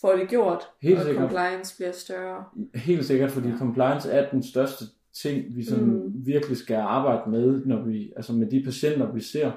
får 0.00 0.12
det 0.16 0.28
gjort, 0.28 0.62
Helt 0.82 0.98
og 0.98 1.04
sikkert. 1.04 1.22
compliance 1.22 1.76
bliver 1.76 1.92
større. 1.92 2.44
Helt 2.74 3.04
sikkert, 3.04 3.30
fordi 3.30 3.48
Ja. 3.48 3.56
compliance 3.58 4.10
er 4.10 4.30
den 4.30 4.42
største 4.42 4.84
ting, 5.22 5.56
vi 5.56 5.64
sådan 5.64 5.84
mm. 5.84 6.12
virkelig 6.26 6.56
skal 6.56 6.76
arbejde 6.76 7.30
med, 7.30 7.64
når 7.64 7.82
vi, 7.82 8.12
altså 8.16 8.32
med 8.32 8.46
de 8.50 8.62
patienter, 8.64 9.12
vi 9.12 9.20
ser 9.20 9.52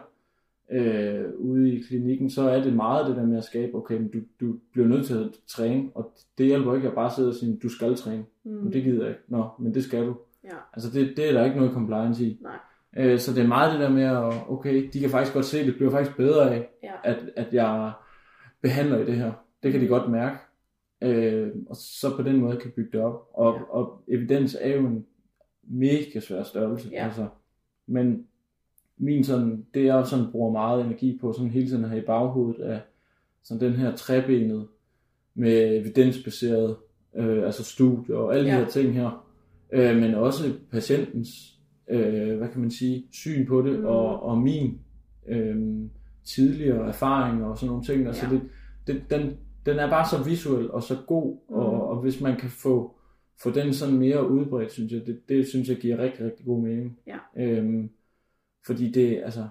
øh, 0.72 1.26
ude 1.38 1.74
i 1.74 1.82
klinikken, 1.82 2.30
så 2.30 2.42
er 2.50 2.64
det 2.64 2.74
meget 2.74 3.08
det 3.08 3.16
der 3.16 3.26
med 3.26 3.38
at 3.38 3.44
skabe, 3.44 3.76
okay, 3.78 3.98
men 3.98 4.08
du, 4.12 4.20
du 4.40 4.56
bliver 4.74 4.88
nødt 4.88 5.06
til 5.06 5.14
at 5.14 5.30
træne, 5.48 5.90
og 5.96 6.14
det 6.38 6.46
hjælper 6.46 6.76
ikke 6.76 6.88
at 6.88 6.96
bare 6.96 7.12
sidde 7.16 7.30
og 7.30 7.36
sige, 7.36 7.60
du 7.64 7.70
skal 7.70 7.96
træne, 7.96 8.26
Mm. 8.44 8.52
men 8.52 8.74
det 8.74 8.84
gider 8.84 9.02
jeg 9.02 9.10
ikke. 9.10 9.22
Nå, 9.28 9.46
men 9.60 9.74
det 9.74 9.84
skal 9.84 10.06
du. 10.06 10.16
Ja, 10.44 10.56
Altså 10.74 10.90
det, 11.00 11.14
det 11.18 11.30
er 11.30 11.34
der 11.34 11.46
ikke 11.46 11.58
noget 11.58 11.74
compliance 11.74 12.26
i. 12.26 12.40
nej. 12.42 12.58
Øh, 12.98 13.20
så 13.20 13.34
det 13.34 13.44
er 13.44 13.48
meget 13.48 13.72
det 13.74 13.80
der 13.80 13.90
med, 13.90 14.04
at 14.04 14.34
okay, 14.50 14.90
de 14.94 15.00
kan 15.00 15.10
faktisk 15.10 15.34
godt 15.34 15.46
se, 15.46 15.60
at 15.60 15.66
det 15.66 15.76
bliver 15.76 15.92
faktisk 15.92 16.18
bedre 16.18 16.54
af, 16.56 16.70
Ja. 16.84 16.92
at, 17.04 17.18
at 17.36 17.54
jeg 17.54 17.92
behandler 18.62 18.98
i 18.98 19.06
det 19.06 19.16
her. 19.16 19.32
Det 19.64 19.72
kan 19.72 19.82
de 19.82 19.88
godt 19.88 20.12
mærke. 20.12 20.38
Øh, 21.02 21.50
og 21.70 21.76
så 21.76 22.16
på 22.16 22.24
den 22.24 22.36
måde 22.38 22.58
kan 22.58 22.72
bygge 22.76 22.90
det 22.98 23.02
op. 23.02 23.30
Og, 23.34 23.54
Ja. 23.54 23.62
og 23.70 24.04
evidens 24.08 24.58
er 24.62 24.76
jo 24.76 24.88
en 24.88 25.06
mega 25.64 26.20
svær 26.20 26.44
størrelse. 26.44 26.90
Ja. 26.92 27.04
Altså. 27.06 27.28
Men 27.88 28.28
min 29.02 29.24
sådan, 29.24 29.66
det 29.74 29.86
jeg 29.86 30.08
sådan 30.08 30.26
bruger 30.32 30.52
meget 30.52 30.86
energi 30.86 31.18
på, 31.22 31.34
sådan 31.34 31.52
hele 31.52 31.68
tiden 31.68 31.84
have 31.84 32.02
i 32.02 32.06
baghovedet, 32.06 32.70
er 32.72 32.80
sådan 33.44 33.68
den 33.72 33.80
her 33.80 33.96
trebenet 33.96 34.68
med 35.36 35.78
evidensbaseret, 35.78 36.76
øh, 37.16 37.44
altså 37.46 37.64
studier 37.64 38.16
og 38.16 38.36
alle 38.36 38.50
Ja. 38.50 38.56
de 38.56 38.60
her 38.64 38.70
ting 38.70 38.94
her. 38.94 39.28
Øh, 39.74 39.96
men 39.98 40.16
også 40.16 40.44
patientens, 40.72 41.60
øh, 41.90 42.38
hvad 42.38 42.48
kan 42.48 42.62
man 42.62 42.72
sige, 42.72 43.06
syn 43.12 43.46
på 43.48 43.62
det, 43.62 43.80
Mm. 43.80 43.86
og, 43.86 44.24
og 44.24 44.38
min 44.38 44.80
øh, 45.28 45.56
tidligere 46.24 46.88
erfaring 46.88 47.44
og 47.46 47.58
sådan 47.58 47.68
nogle 47.70 47.84
ting. 47.84 48.08
Altså 48.08 48.26
Ja. 48.26 48.32
det, 48.32 48.42
det, 48.88 49.02
den, 49.10 49.30
den 49.66 49.80
er 49.80 49.90
bare 49.90 50.10
så 50.10 50.24
visuel 50.30 50.72
og 50.72 50.84
så 50.84 50.96
god, 51.08 51.38
Mm. 51.50 51.56
og, 51.56 51.88
og 51.90 52.02
hvis 52.02 52.22
man 52.22 52.38
kan 52.40 52.50
få, 52.50 52.96
få 53.44 53.52
den 53.52 53.74
sådan 53.74 53.96
mere 53.98 54.30
udbredt, 54.30 54.72
synes 54.72 54.92
jeg, 54.92 55.02
det, 55.06 55.20
det 55.30 55.48
synes 55.48 55.70
jeg 55.70 55.78
giver 55.78 55.98
rigtig, 55.98 56.26
rigtig 56.26 56.46
god 56.46 56.62
mening. 56.62 56.98
Ja. 57.08 57.18
Øhm, 57.38 57.90
fordi 58.66 58.92
det, 58.92 59.22
altså, 59.26 59.48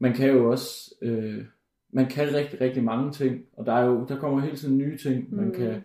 man 0.00 0.12
kan 0.14 0.30
jo 0.30 0.50
også, 0.50 0.94
øh, 1.02 1.44
man 1.92 2.06
kan 2.06 2.34
rigtig, 2.34 2.60
rigtig 2.60 2.84
mange 2.84 3.12
ting, 3.12 3.40
og 3.56 3.66
der 3.66 3.72
er 3.72 3.84
jo, 3.86 4.04
der 4.08 4.18
kommer 4.18 4.40
hele 4.40 4.56
tiden 4.56 4.78
nye 4.78 4.98
ting, 4.98 5.34
man 5.34 5.44
Mm. 5.46 5.52
kan 5.54 5.82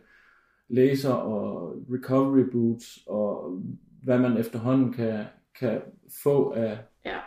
laser 0.70 1.14
og 1.14 1.76
recovery 1.94 2.50
boots, 2.52 3.00
og 3.08 3.60
hvad 4.04 4.20
man 4.20 4.38
efterhånden 4.38 4.94
kan, 4.94 5.24
kan 5.60 5.82
få 6.24 6.52
af, 6.52 6.78
Ja. 7.06 7.18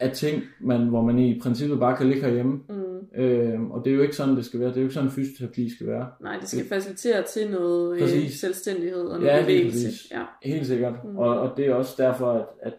af 0.00 0.12
ting, 0.12 0.42
man, 0.60 0.88
hvor 0.88 1.02
man 1.02 1.18
i 1.18 1.40
princippet 1.40 1.78
bare 1.78 1.96
kan 1.96 2.06
ligge 2.06 2.22
herhjemme. 2.22 2.60
Mm. 2.68 3.22
Øhm, 3.22 3.70
og 3.70 3.84
det 3.84 3.90
er 3.90 3.94
jo 3.96 4.02
ikke 4.02 4.16
sådan, 4.16 4.36
det 4.36 4.44
skal 4.44 4.60
være. 4.60 4.68
Det 4.68 4.76
er 4.76 4.80
jo 4.80 4.84
ikke 4.84 4.94
sådan, 4.94 5.10
fysioterapi 5.10 5.68
skal 5.74 5.86
være. 5.86 6.10
Nej, 6.20 6.36
det 6.40 6.48
skal 6.48 6.64
facilitere 6.68 7.22
til 7.22 7.50
noget 7.50 7.94
øh, 7.94 8.00
Præcis. 8.00 8.40
selvstændighed 8.40 9.02
og 9.02 9.20
noget 9.20 9.32
Ja, 9.36 9.40
bevægelse. 9.42 9.88
Ja. 10.10 10.24
Helt 10.42 10.66
sikkert. 10.66 11.04
Mm. 11.04 11.16
Og, 11.16 11.40
og 11.40 11.56
det 11.56 11.66
er 11.66 11.74
også 11.74 11.94
derfor, 11.98 12.32
at, 12.32 12.46
at 12.62 12.74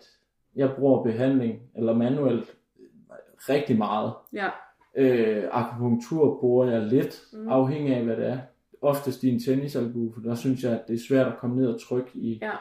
jeg 0.56 0.72
bruger 0.80 1.04
behandling, 1.04 1.60
eller 1.76 1.94
manuelt, 1.96 2.56
rigtig 3.50 3.78
meget. 3.78 4.14
ja. 4.34 4.50
Øh, 4.98 5.44
akupunktur 5.52 6.40
bruger 6.40 6.72
jeg 6.72 6.82
lidt, 6.82 7.22
Mm. 7.34 7.48
afhængig 7.48 7.96
af 7.96 8.04
hvad 8.04 8.18
det 8.18 8.28
er. 8.28 8.40
Oftest 8.82 9.24
i 9.24 9.30
en 9.30 9.40
tennisalbue, 9.40 10.14
for 10.14 10.22
der 10.22 10.36
synes 10.36 10.64
jeg, 10.64 10.72
at 10.72 10.88
det 10.88 10.94
er 10.94 11.00
svært 11.08 11.28
at 11.28 11.38
komme 11.38 11.56
ned 11.56 11.68
og 11.68 11.82
trykke 11.82 12.10
i, 12.14 12.40
Ja. 12.42 12.52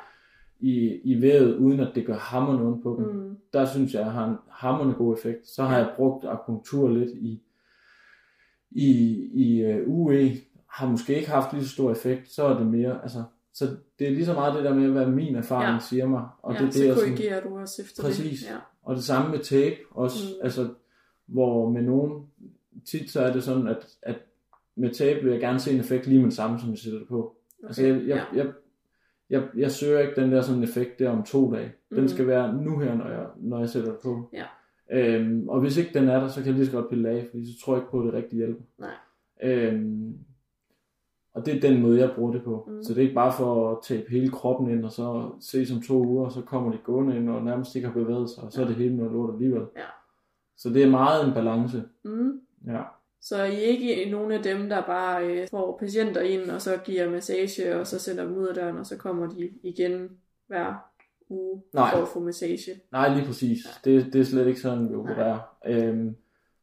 i, 0.60 1.00
i 1.04 1.22
vævet, 1.22 1.56
uden 1.56 1.80
at 1.80 1.92
det 1.94 2.06
gør 2.06 2.16
hammerne 2.16 2.62
ondt 2.66 2.82
på 2.82 2.96
dem. 2.98 3.14
Mm. 3.16 3.36
Der 3.52 3.64
synes 3.66 3.92
jeg, 3.94 4.00
at 4.00 4.06
jeg 4.06 4.12
har 4.14 4.28
en 4.28 4.36
hammerne 4.50 4.94
god 4.94 5.14
effekt. 5.16 5.46
Så 5.48 5.62
har 5.62 5.78
Ja. 5.78 5.84
jeg 5.84 5.92
brugt 5.96 6.24
akupunktur 6.24 6.88
lidt 6.90 7.10
i, 7.10 7.42
i, 8.70 8.90
i 9.34 9.64
uh, 9.72 9.88
UE, 9.88 10.30
har 10.70 10.88
måske 10.90 11.16
ikke 11.16 11.30
haft 11.30 11.52
lige 11.52 11.64
så 11.64 11.70
stor 11.70 11.90
effekt, 11.90 12.28
så 12.30 12.44
er 12.44 12.58
det 12.58 12.66
mere, 12.66 13.02
altså, 13.02 13.22
så 13.54 13.76
det 13.98 14.06
er 14.06 14.10
lige 14.10 14.26
så 14.26 14.32
meget 14.34 14.54
det 14.54 14.64
der 14.64 14.74
med, 14.74 14.88
hvad 14.88 15.06
min 15.06 15.34
erfaring 15.36 15.72
Ja. 15.74 15.78
siger 15.80 16.06
mig. 16.06 16.24
Og 16.42 16.54
ja, 16.54 16.58
det, 16.60 16.66
er 16.68 16.72
så 16.72 16.78
det, 16.80 16.86
jeg 16.86 16.94
sådan- 16.94 17.10
korrigerer 17.10 17.40
du 17.42 17.58
også 17.58 17.82
efter 17.82 18.02
Præcis. 18.02 18.40
det. 18.40 18.50
Ja. 18.50 18.56
og 18.82 18.94
det 18.96 19.04
samme 19.04 19.30
med 19.30 19.38
tape 19.38 19.76
også, 19.90 20.24
Mm. 20.28 20.44
altså, 20.44 20.68
hvor 21.26 21.70
med 21.70 21.82
nogen, 21.82 22.26
tit 22.90 23.10
så 23.10 23.20
er 23.20 23.32
det 23.32 23.42
sådan, 23.42 23.66
at, 23.66 23.86
at 24.02 24.16
med 24.76 24.90
tape 24.90 25.20
vil 25.22 25.30
jeg 25.32 25.40
gerne 25.40 25.58
se 25.58 25.72
en 25.72 25.80
effekt 25.80 26.06
lige 26.06 26.18
med 26.18 26.26
det 26.26 26.34
samme, 26.36 26.58
som 26.60 26.70
jeg 26.70 26.78
sætter 26.78 26.98
det 26.98 27.08
på. 27.08 27.36
Okay. 27.58 27.66
Altså, 27.68 27.86
jeg, 27.86 27.94
jeg, 28.06 28.26
ja. 28.34 28.38
jeg, 28.44 28.52
jeg, 29.30 29.42
jeg 29.56 29.70
søger 29.70 30.00
ikke 30.00 30.20
den 30.20 30.32
der 30.32 30.42
sådan 30.42 30.62
effekt 30.62 30.98
der 30.98 31.10
om 31.10 31.22
to 31.22 31.54
dage. 31.54 31.72
Den 31.90 32.00
Mm. 32.00 32.08
skal 32.08 32.26
være 32.26 32.52
nu 32.54 32.78
her, 32.78 32.94
når 32.94 33.08
jeg, 33.08 33.26
når 33.36 33.58
jeg 33.58 33.68
sætter 33.68 33.90
det 33.90 34.00
på. 34.02 34.30
Ja. 34.32 34.44
Øhm, 34.92 35.48
og 35.48 35.60
hvis 35.60 35.76
ikke 35.76 35.90
den 35.94 36.08
er 36.08 36.20
der, 36.20 36.28
så 36.28 36.40
kan 36.40 36.46
jeg 36.46 36.54
lige 36.54 36.66
så 36.66 36.72
godt 36.72 36.88
pille 36.88 37.08
af, 37.08 37.26
fordi 37.30 37.46
så 37.46 37.64
tror 37.64 37.74
jeg 37.74 37.82
ikke 37.82 37.90
på, 37.90 38.00
at 38.00 38.04
det 38.06 38.14
rigtig 38.14 38.36
hjælper. 38.36 38.62
Nej. 38.78 38.90
Øhm, 39.42 40.14
og 41.34 41.46
det 41.46 41.56
er 41.56 41.60
den 41.60 41.82
måde, 41.82 42.00
jeg 42.00 42.10
bruger 42.16 42.32
det 42.32 42.42
på. 42.44 42.68
Mm. 42.68 42.82
Så 42.82 42.92
det 42.92 42.98
er 42.98 43.02
ikke 43.02 43.14
bare 43.14 43.32
for 43.32 43.70
at 43.70 43.78
tabe 43.82 44.10
hele 44.10 44.30
kroppen 44.30 44.70
ind, 44.70 44.84
og 44.84 44.92
så 44.92 45.30
se 45.40 45.66
som 45.66 45.82
to 45.82 45.94
uger, 46.06 46.24
og 46.24 46.32
så 46.32 46.40
kommer 46.40 46.72
de 46.72 46.78
gående 46.84 47.16
ind, 47.16 47.30
og 47.30 47.44
nærmest 47.44 47.76
ikke 47.76 47.88
har 47.88 47.94
bevæget 47.94 48.30
sig, 48.30 48.44
og 48.44 48.52
så 48.52 48.62
er 48.62 48.66
det 48.66 48.76
hele 48.76 48.96
noget 48.96 49.12
lort 49.12 49.34
alligevel. 49.34 49.62
Ja. 49.76 49.84
Så 50.56 50.68
det 50.68 50.82
er 50.82 50.90
meget 50.90 51.28
en 51.28 51.34
balance. 51.34 51.82
Mm. 52.04 52.40
Ja. 52.66 52.82
Så 53.20 53.44
I 53.44 53.54
er 53.54 53.58
ikke 53.58 54.10
nogen 54.10 54.32
af 54.32 54.42
dem, 54.42 54.68
der 54.68 54.82
bare 54.86 55.26
øh, 55.26 55.48
får 55.50 55.76
patienter 55.80 56.20
ind, 56.20 56.50
og 56.50 56.62
så 56.62 56.78
giver 56.84 57.10
massage, 57.10 57.76
og 57.76 57.86
så 57.86 57.98
sender 57.98 58.24
dem 58.24 58.36
ud 58.36 58.46
af 58.46 58.54
døren, 58.54 58.76
og 58.76 58.86
så 58.86 58.96
kommer 58.96 59.26
de 59.26 59.50
igen 59.62 60.10
hver 60.46 60.74
uge 61.28 61.62
Nej. 61.74 61.90
for 61.90 62.02
at 62.02 62.08
få 62.08 62.20
massage. 62.20 62.72
Nej, 62.92 63.14
lige 63.14 63.26
præcis. 63.26 63.58
Det, 63.84 64.12
det 64.12 64.20
er 64.20 64.24
slet 64.24 64.46
ikke 64.46 64.60
sådan, 64.60 64.90
vi 64.90 64.94
opererer. 64.94 65.38
Øhm, 65.66 66.16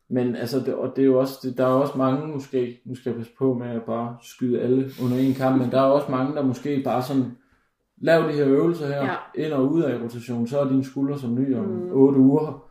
men 0.10 0.36
altså, 0.36 0.60
det, 0.60 0.74
og 0.74 0.94
det 0.96 1.02
er 1.02 1.06
jo 1.06 1.20
også, 1.20 1.40
det, 1.44 1.58
der 1.58 1.66
er 1.68 1.72
jo 1.74 1.82
også 1.82 1.98
mange 1.98 2.28
måske, 2.28 2.82
nu 2.86 2.96
skal 2.96 3.10
jeg 3.10 3.18
passe 3.18 3.32
på 3.38 3.54
med 3.54 3.68
at 3.68 3.84
bare 3.84 4.18
skyde 4.22 4.62
alle 4.62 4.90
under 5.04 5.18
en 5.18 5.34
kamp, 5.34 5.62
men 5.62 5.72
der 5.72 5.78
er 5.78 5.84
også 5.86 6.12
mange, 6.12 6.36
der 6.36 6.44
måske 6.44 6.82
bare 6.84 7.04
sådan, 7.04 7.26
lav 8.02 8.28
de 8.28 8.34
her 8.34 8.48
øvelser 8.48 8.88
her, 8.88 9.04
Ja. 9.06 9.16
ind 9.46 9.54
og 9.54 9.72
ud 9.72 9.82
af 9.84 10.02
rotation, 10.04 10.48
så 10.48 10.60
er 10.60 10.70
dine 10.70 10.84
skuldre 10.84 11.20
som 11.20 11.36
ny 11.36 11.56
om 11.56 11.66
Mm. 11.66 11.72
mm. 11.84 11.92
8 11.92 12.20
uger. 12.20 12.66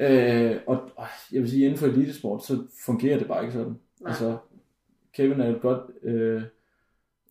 Øh, 0.00 0.56
og, 0.66 0.80
og 0.96 1.06
jeg 1.32 1.40
vil 1.42 1.50
sige, 1.50 1.64
inden 1.64 1.78
for 1.78 1.86
elitesport, 1.86 2.44
så 2.44 2.58
fungerer 2.86 3.18
det 3.18 3.26
bare 3.28 3.42
ikke 3.42 3.52
sådan. 3.54 3.76
Nej. 4.00 4.08
Altså, 4.10 4.36
Kevin 5.16 5.40
er 5.40 5.48
et 5.54 5.60
godt... 5.62 5.80
Øh, 6.04 6.42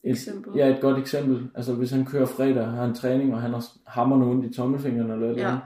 et, 0.04 0.12
Eksempel. 0.12 0.54
Ja, 0.56 0.68
et 0.76 0.82
godt 0.82 0.98
eksempel. 1.00 1.48
Altså, 1.56 1.74
hvis 1.74 1.92
han 1.92 2.06
kører 2.06 2.26
fredag, 2.26 2.66
har 2.66 2.86
en 2.86 2.94
træning, 2.96 3.34
og 3.34 3.42
han 3.42 3.52
har 3.52 3.64
hammerne 3.88 4.26
ondt 4.26 4.46
i 4.46 4.54
tommelfingrene 4.54 5.14
eller 5.14 5.26
et 5.26 5.30
eller 5.30 5.44
Ja. 5.44 5.50
andet, 5.50 5.62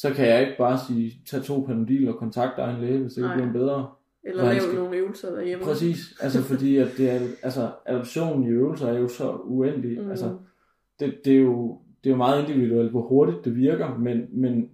så 0.00 0.14
kan 0.14 0.26
jeg 0.28 0.40
ikke 0.40 0.54
bare 0.58 0.78
sige, 0.88 1.22
tag 1.26 1.42
to 1.42 1.60
panodil 1.60 2.08
og 2.08 2.16
kontakt 2.16 2.56
dig 2.56 2.74
en 2.74 2.80
læge, 2.80 2.98
hvis 2.98 3.12
det 3.12 3.22
ikke 3.22 3.34
bliver 3.34 3.52
bedre. 3.52 3.90
Eller 4.24 4.44
lave 4.44 4.60
skal- 4.60 4.74
nogle 4.74 4.96
øvelser 4.96 5.34
derhjemme. 5.34 5.64
Præcis, 5.64 5.98
altså 6.20 6.42
fordi 6.42 6.76
at 6.76 6.88
det 6.96 7.10
er, 7.10 7.20
altså 7.42 7.70
adoptionen 7.86 8.44
i 8.44 8.48
øvelser 8.48 8.86
er 8.86 8.98
jo 8.98 9.08
så 9.08 9.32
uendelig. 9.44 10.02
Mm. 10.02 10.10
Altså, 10.10 10.38
det, 11.00 11.20
det, 11.24 11.36
er 11.36 11.40
jo, 11.40 11.78
det 12.04 12.10
er 12.10 12.14
jo 12.14 12.16
meget 12.16 12.48
individuelt, 12.48 12.90
hvor 12.90 13.02
hurtigt 13.02 13.44
det 13.44 13.56
virker, 13.56 13.98
men, 13.98 14.26
men 14.32 14.70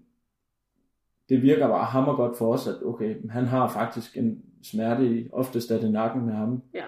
det 1.28 1.42
virker 1.42 1.68
bare 1.68 1.84
hammer 1.84 2.16
godt 2.16 2.38
for 2.38 2.52
os, 2.52 2.66
at 2.68 2.74
okay, 2.84 3.30
han 3.30 3.44
har 3.44 3.68
faktisk 3.68 4.16
en 4.16 4.42
smerte 4.62 5.06
i, 5.18 5.28
oftest 5.32 5.70
er 5.70 5.80
det 5.80 5.90
nakken 5.92 6.26
med 6.26 6.34
ham. 6.34 6.62
Ja. 6.74 6.84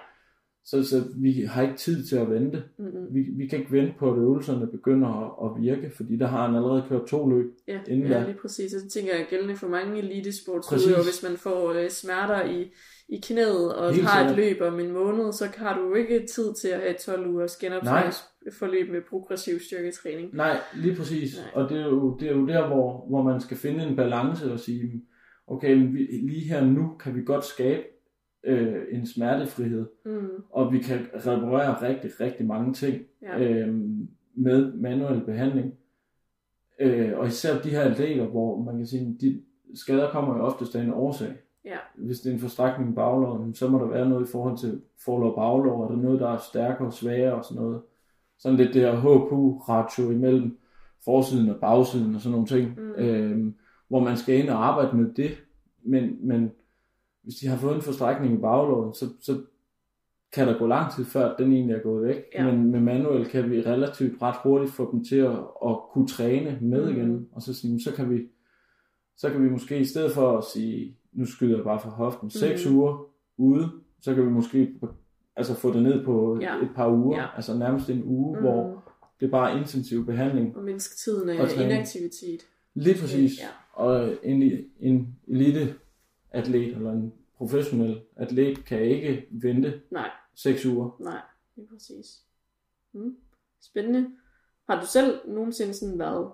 Så, 0.71 0.85
så 0.85 1.05
vi 1.17 1.33
har 1.33 1.63
ikke 1.63 1.77
tid 1.77 2.05
til 2.05 2.17
at 2.17 2.31
vente. 2.31 2.63
Mm-hmm. 2.79 3.15
Vi, 3.15 3.21
vi 3.37 3.47
kan 3.47 3.59
ikke 3.59 3.73
vente 3.73 3.95
på, 3.99 4.13
at 4.13 4.19
øvelserne 4.19 4.67
begynder 4.67 5.09
at, 5.09 5.51
at 5.51 5.63
virke, 5.63 5.97
fordi 5.97 6.17
der 6.17 6.27
har 6.27 6.47
han 6.47 6.57
allerede 6.57 6.85
kørt 6.89 7.07
to 7.07 7.29
løb. 7.29 7.47
Ja, 7.69 7.81
Inden 7.89 8.09
ja 8.09 8.21
da. 8.21 8.25
lige 8.25 8.39
præcis. 8.43 8.75
Og 8.75 8.83
det 8.83 8.93
tænker 8.93 9.15
jeg 9.17 9.27
gældende 9.31 9.57
for 9.57 9.69
mange 9.69 9.99
elitesportsudøvere, 9.99 11.03
hvis 11.03 11.23
man 11.29 11.37
får 11.37 11.73
øh, 11.73 11.91
smerter 11.91 12.45
i, 12.45 12.73
i 13.09 13.21
knæet 13.23 13.75
og 13.75 13.93
Helt 13.93 14.07
har 14.07 14.29
et 14.29 14.37
løb 14.37 14.61
om 14.61 14.81
en 14.81 14.93
måned, 14.93 15.33
så 15.33 15.49
har 15.57 15.79
du 15.79 15.95
ikke 15.95 16.27
tid 16.35 16.55
til 16.55 16.69
at 16.69 16.81
have 16.81 16.95
12 16.95 17.27
ugers 17.31 17.57
genoptræningsforløb 17.57 18.91
med 18.91 19.01
progressiv 19.11 19.61
styrketræning. 19.61 20.35
Nej, 20.35 20.57
lige 20.77 20.97
præcis. 20.97 21.37
Nej. 21.37 21.63
Og 21.63 21.71
det 21.71 21.81
er, 21.81 21.87
jo, 21.87 22.17
det 22.21 22.29
er 22.29 22.33
jo 22.33 22.47
der, 22.47 22.67
hvor, 22.67 23.07
hvor 23.09 23.23
man 23.23 23.41
skal 23.41 23.57
finde 23.57 23.85
en 23.85 23.97
balance 23.97 24.53
og 24.53 24.61
sige, 24.61 25.05
okay, 25.47 25.75
men 25.75 25.95
vi, 25.95 25.99
lige 26.29 26.49
her 26.49 26.65
nu 26.65 26.97
kan 27.01 27.15
vi 27.15 27.23
godt 27.23 27.45
skabe 27.45 27.83
øh, 28.45 28.83
en 28.91 29.07
smertefrihed, 29.07 29.87
Mm, 30.05 30.29
og 30.51 30.73
vi 30.73 30.79
kan 30.79 30.99
reparere 31.15 31.89
rigtig, 31.89 32.11
rigtig 32.21 32.47
mange 32.47 32.73
ting 32.73 33.03
ja. 33.23 33.39
øh, 33.41 33.75
med 34.35 34.73
manuel 34.73 35.21
behandling. 35.21 35.75
Øh, 36.81 37.19
og 37.19 37.27
især 37.27 37.59
de 37.63 37.71
her 37.71 37.81
atleter, 37.83 38.27
hvor 38.27 38.63
man 38.63 38.77
kan 38.77 38.87
sige, 38.87 39.17
de 39.21 39.43
skader 39.75 40.11
kommer 40.11 40.37
jo 40.37 40.43
oftest 40.45 40.77
af 40.77 40.83
en 40.83 40.93
årsag. 40.93 41.33
Ja. 41.65 41.77
Hvis 41.97 42.21
det 42.21 42.31
er 42.31 42.35
en 42.35 42.41
forstrækning 42.41 42.91
i 42.91 42.95
baglåret, 42.95 43.57
så 43.57 43.69
må 43.69 43.79
der 43.79 43.87
være 43.87 44.09
noget 44.09 44.29
i 44.29 44.31
forhold 44.33 44.59
til 44.59 44.81
forlov 45.05 45.31
og 45.31 45.37
baglår, 45.37 45.85
er 45.85 45.89
der 45.89 45.97
noget, 46.03 46.21
der 46.21 46.29
er 46.29 46.39
stærkere 46.39 46.87
og 46.87 46.93
svagere 46.93 47.35
og 47.35 47.45
sådan 47.45 47.63
noget. 47.63 47.81
Sådan 48.39 48.57
lidt 48.59 48.75
det 48.75 48.83
her 48.83 49.01
HQ-ratio 49.01 50.11
imellem 50.11 50.59
forsiden 51.05 51.51
og 51.51 51.57
bagsiden 51.61 52.15
og 52.15 52.21
sådan 52.21 52.33
nogle 52.33 52.47
ting, 52.47 52.79
Mm. 52.81 53.05
øh, 53.05 53.53
hvor 53.89 54.01
man 54.01 54.17
skal 54.17 54.39
ind 54.39 54.49
og 54.49 54.67
arbejde 54.69 54.97
med 54.97 55.13
det. 55.13 55.31
Men, 55.83 56.29
men 56.29 56.51
hvis 57.29 57.37
de 57.41 57.47
har 57.47 57.57
fået 57.57 57.75
en 57.77 57.83
forstrækning 57.83 58.35
i 58.35 58.41
baglåret, 58.41 58.97
så, 58.97 59.07
så 59.21 59.41
kan 60.33 60.49
der 60.49 60.59
gå 60.59 60.67
lang 60.67 60.93
tid 60.93 61.05
før 61.05 61.37
den 61.37 61.53
egentlig 61.53 61.75
er 61.77 61.83
gået 61.83 62.07
væk. 62.09 62.23
Ja. 62.35 62.45
Men 62.53 62.71
med 62.71 62.81
manuel 62.81 63.27
kan 63.27 63.51
vi 63.51 63.61
relativt 63.63 64.23
ret 64.23 64.37
hurtigt 64.43 64.73
få 64.73 64.93
dem 64.93 65.05
til 65.05 65.17
at, 65.17 65.39
at 65.67 65.77
kunne 65.93 66.07
træne 66.09 66.59
med 66.63 66.87
Mhm. 66.87 66.97
igen. 66.97 67.29
Og 67.33 67.43
så, 67.43 67.55
sige, 67.55 67.83
så 67.83 67.93
kan 67.93 68.11
vi 68.11 68.23
så 69.17 69.31
kan 69.31 69.45
vi 69.45 69.49
måske 69.51 69.79
i 69.79 69.85
stedet 69.85 70.13
for 70.13 70.39
at 70.39 70.45
sige, 70.45 70.97
nu 71.13 71.25
skyder 71.27 71.57
jeg 71.57 71.65
bare 71.65 71.81
fra 71.81 71.91
hoften, 71.91 72.31
6 72.31 72.67
Mhm. 72.67 72.77
uger 72.77 73.05
ude, 73.37 73.69
så 74.01 74.15
kan 74.15 74.25
vi 74.27 74.31
måske 74.31 74.75
altså 75.37 75.55
få 75.55 75.73
det 75.73 75.83
ned 75.83 76.05
på 76.05 76.39
Ja. 76.41 76.57
et 76.63 76.69
par 76.77 76.91
uger, 76.93 77.19
Ja. 77.21 77.27
altså 77.37 77.59
nærmest 77.59 77.91
en 77.91 78.03
uge, 78.05 78.37
Mm. 78.37 78.43
hvor 78.43 78.83
det 79.21 79.27
er 79.27 79.31
bare 79.31 79.59
intensiv 79.59 80.07
behandling. 80.07 80.57
Og 80.57 80.63
mindske 80.65 80.97
tiden 80.97 81.29
af 81.29 81.35
inaktivitet. 81.65 82.41
Lige 82.75 83.01
præcis. 83.01 83.33
Ja. 83.41 83.47
Og 83.83 84.11
en, 84.23 84.53
en 84.81 85.17
elite 85.29 85.75
atlet 86.31 86.77
eller 86.77 86.93
en 86.93 87.13
professionel 87.39 88.03
atlet 88.17 88.65
kan 88.65 88.83
ikke 88.83 89.27
vente 89.31 89.83
Nej, 89.91 90.11
6 90.35 90.67
uger. 90.67 90.97
nej, 91.01 91.21
lige 91.57 91.69
præcis. 91.69 92.07
Mm. 92.93 93.17
Spændende. 93.61 94.11
Har 94.71 94.81
du 94.81 94.87
selv 94.87 95.21
nogensinde 95.29 95.75
sådan 95.75 95.99
været 95.99 96.33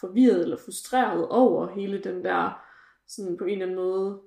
forvirret 0.00 0.42
eller 0.42 0.56
frustreret 0.56 1.28
over 1.28 1.68
hele 1.74 2.02
den 2.02 2.24
der, 2.24 2.62
sådan 3.06 3.36
på 3.36 3.44
en 3.44 3.50
eller 3.50 3.64
anden 3.64 3.76
måde, 3.76 4.20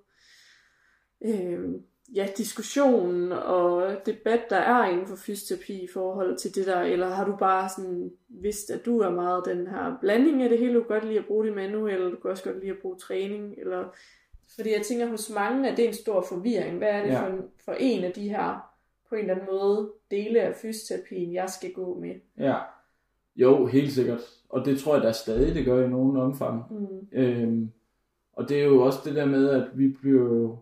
øh, 1.25 1.81
ja, 2.15 2.27
diskussion 2.37 3.31
og 3.31 3.97
debat, 4.05 4.41
der 4.49 4.57
er 4.57 4.85
inden 4.85 5.07
for 5.07 5.15
fysioterapi 5.15 5.83
i 5.83 5.87
forhold 5.93 6.37
til 6.37 6.55
det 6.55 6.65
der, 6.65 6.81
eller 6.81 7.09
har 7.09 7.25
du 7.25 7.35
bare 7.35 7.69
sådan 7.69 8.11
vidst, 8.29 8.69
at 8.69 8.85
du 8.85 8.99
er 8.99 9.09
meget 9.09 9.45
den 9.45 9.67
her 9.67 9.97
blanding 10.01 10.43
af 10.43 10.49
det 10.49 10.59
hele, 10.59 10.73
du 10.73 10.79
kan 10.79 10.87
godt 10.87 11.05
lide 11.05 11.19
at 11.19 11.25
bruge 11.25 11.45
det 11.45 11.55
manuelle, 11.55 12.11
du 12.11 12.15
kan 12.15 12.31
også 12.31 12.43
godt 12.43 12.59
lide 12.59 12.71
at 12.71 12.81
bruge 12.81 12.97
træning, 12.97 13.55
eller 13.57 13.95
fordi 14.55 14.69
jeg 14.73 14.81
tænker 14.81 15.07
hos 15.07 15.31
mange, 15.35 15.69
at 15.69 15.77
det 15.77 15.83
er 15.85 15.87
en 15.87 15.93
stor 15.93 16.21
forvirring. 16.29 16.77
Hvad 16.77 16.87
er 16.89 17.01
det 17.01 17.09
Ja. 17.09 17.21
for, 17.21 17.27
en, 17.27 17.41
for 17.65 17.75
en 17.79 18.03
af 18.03 18.11
de 18.11 18.29
her, 18.29 18.69
på 19.09 19.15
en 19.15 19.21
eller 19.21 19.33
anden 19.33 19.47
måde, 19.51 19.89
dele 20.11 20.41
af 20.41 20.55
fysioterapien, 20.61 21.33
jeg 21.33 21.49
skal 21.49 21.71
gå 21.73 21.99
med? 21.99 22.13
Ja. 22.37 22.55
Jo, 23.35 23.65
helt 23.65 23.91
sikkert. 23.91 24.19
Og 24.49 24.65
det 24.65 24.79
tror 24.79 24.93
jeg 24.95 25.03
da 25.03 25.11
stadig, 25.11 25.55
det 25.55 25.65
gør 25.65 25.85
i 25.85 25.89
nogen 25.89 26.17
omfang. 26.17 26.63
Mm. 26.69 26.87
Øhm, 27.11 27.71
og 28.33 28.49
det 28.49 28.59
er 28.59 28.65
jo 28.65 28.81
også 28.81 28.99
det 29.05 29.15
der 29.15 29.25
med, 29.25 29.49
at 29.49 29.63
vi 29.75 29.87
bliver 30.01 30.21
jo, 30.23 30.57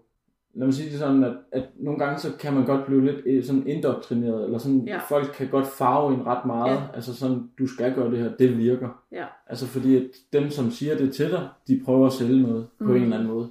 lad 0.54 0.66
mig 0.68 0.74
sige 0.74 0.90
det 0.90 1.00
sådan, 1.00 1.24
at, 1.24 1.34
at 1.52 1.64
nogle 1.76 2.00
gange 2.00 2.20
så 2.20 2.28
kan 2.40 2.54
man 2.54 2.66
godt 2.66 2.86
blive 2.86 3.06
lidt 3.06 3.26
øh, 3.26 3.44
sådan 3.44 3.68
indoktrineret, 3.68 4.46
eller 4.46 4.58
sådan, 4.58 4.88
Ja. 4.88 5.00
folk 5.10 5.32
kan 5.34 5.48
godt 5.50 5.68
farve 5.68 6.14
en 6.14 6.26
ret 6.26 6.46
meget, 6.46 6.72
Ja. 6.76 6.82
altså 6.94 7.16
sådan, 7.16 7.50
du 7.60 7.68
skal 7.68 7.96
gøre 7.96 8.12
det 8.12 8.20
her, 8.20 8.36
det 8.40 8.58
virker. 8.58 9.04
Ja. 9.12 9.26
Altså 9.48 9.66
fordi 9.68 9.96
at 9.96 10.12
dem, 10.34 10.50
som 10.50 10.72
siger 10.72 10.98
det 10.98 11.14
til 11.14 11.32
dig, 11.32 11.50
de 11.68 11.82
prøver 11.86 12.08
at 12.08 12.14
sælge 12.14 12.42
noget 12.44 12.68
på 12.78 12.84
Mhm. 12.84 12.96
en 12.96 13.02
eller 13.04 13.16
anden 13.18 13.30
måde. 13.32 13.50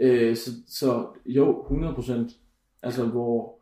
Øh, 0.00 0.36
så, 0.36 0.50
så 0.68 1.06
jo, 1.26 1.62
100%. 1.62 2.40
Altså 2.82 3.06
hvor, 3.06 3.58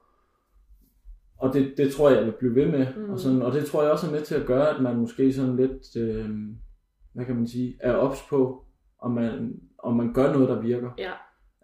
og 1.38 1.54
det, 1.54 1.74
det 1.76 1.92
tror 1.92 2.08
jeg, 2.08 2.18
jeg 2.18 2.26
vil 2.26 2.32
blive 2.32 2.54
ved 2.54 2.66
med. 2.66 2.86
Mhm. 2.96 3.10
Og, 3.10 3.18
sådan, 3.18 3.42
og 3.42 3.52
det 3.52 3.64
tror 3.64 3.82
jeg 3.82 3.92
også 3.92 4.06
er 4.06 4.10
med 4.10 4.20
til 4.20 4.34
at 4.34 4.46
gøre, 4.46 4.68
at 4.76 4.82
man 4.82 4.96
måske 4.96 5.32
sådan 5.32 5.56
lidt, 5.56 5.96
øh, 5.96 6.30
hvad 7.12 7.24
kan 7.24 7.36
man 7.36 7.46
sige, 7.46 7.76
er 7.80 7.92
ops 7.94 8.18
på, 8.30 8.64
om 8.98 9.10
man, 9.10 9.60
om 9.78 9.96
man 9.96 10.12
gør 10.12 10.32
noget, 10.32 10.48
der 10.48 10.60
virker. 10.60 10.90
Ja. 10.98 11.10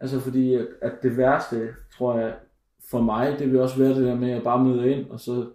Altså 0.00 0.20
fordi, 0.20 0.54
at, 0.54 0.92
det 1.02 1.16
værste, 1.16 1.68
tror 1.98 2.18
jeg, 2.18 2.34
for 2.90 3.00
mig, 3.02 3.36
det 3.38 3.52
vil 3.52 3.60
også 3.60 3.78
være 3.78 3.94
det 3.94 4.06
der 4.06 4.14
med, 4.14 4.28
at 4.28 4.34
jeg 4.34 4.42
bare 4.42 4.64
møder 4.64 4.84
ind, 4.84 5.10
og 5.10 5.20
så, 5.20 5.50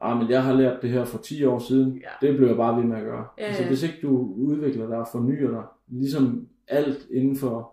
ah, 0.00 0.18
men 0.18 0.30
jeg 0.30 0.44
har 0.44 0.52
lært 0.54 0.82
det 0.82 0.90
her 0.90 1.04
for 1.04 1.18
10 1.18 1.44
år 1.44 1.58
siden, 1.58 1.92
Ja. 1.96 2.26
det 2.26 2.36
bliver 2.36 2.48
jeg 2.50 2.56
bare 2.56 2.76
ved 2.76 2.84
med 2.84 2.96
at 2.96 3.04
gøre. 3.04 3.26
Ja, 3.38 3.44
Altså 3.44 3.62
ja. 3.62 3.68
hvis 3.68 3.82
ikke 3.82 3.98
du 4.02 4.34
udvikler 4.36 4.86
dig 4.86 4.96
og 4.98 5.08
fornyer 5.12 5.50
dig, 5.50 5.62
ligesom 5.88 6.48
alt 6.68 7.06
inden 7.10 7.36
for 7.36 7.71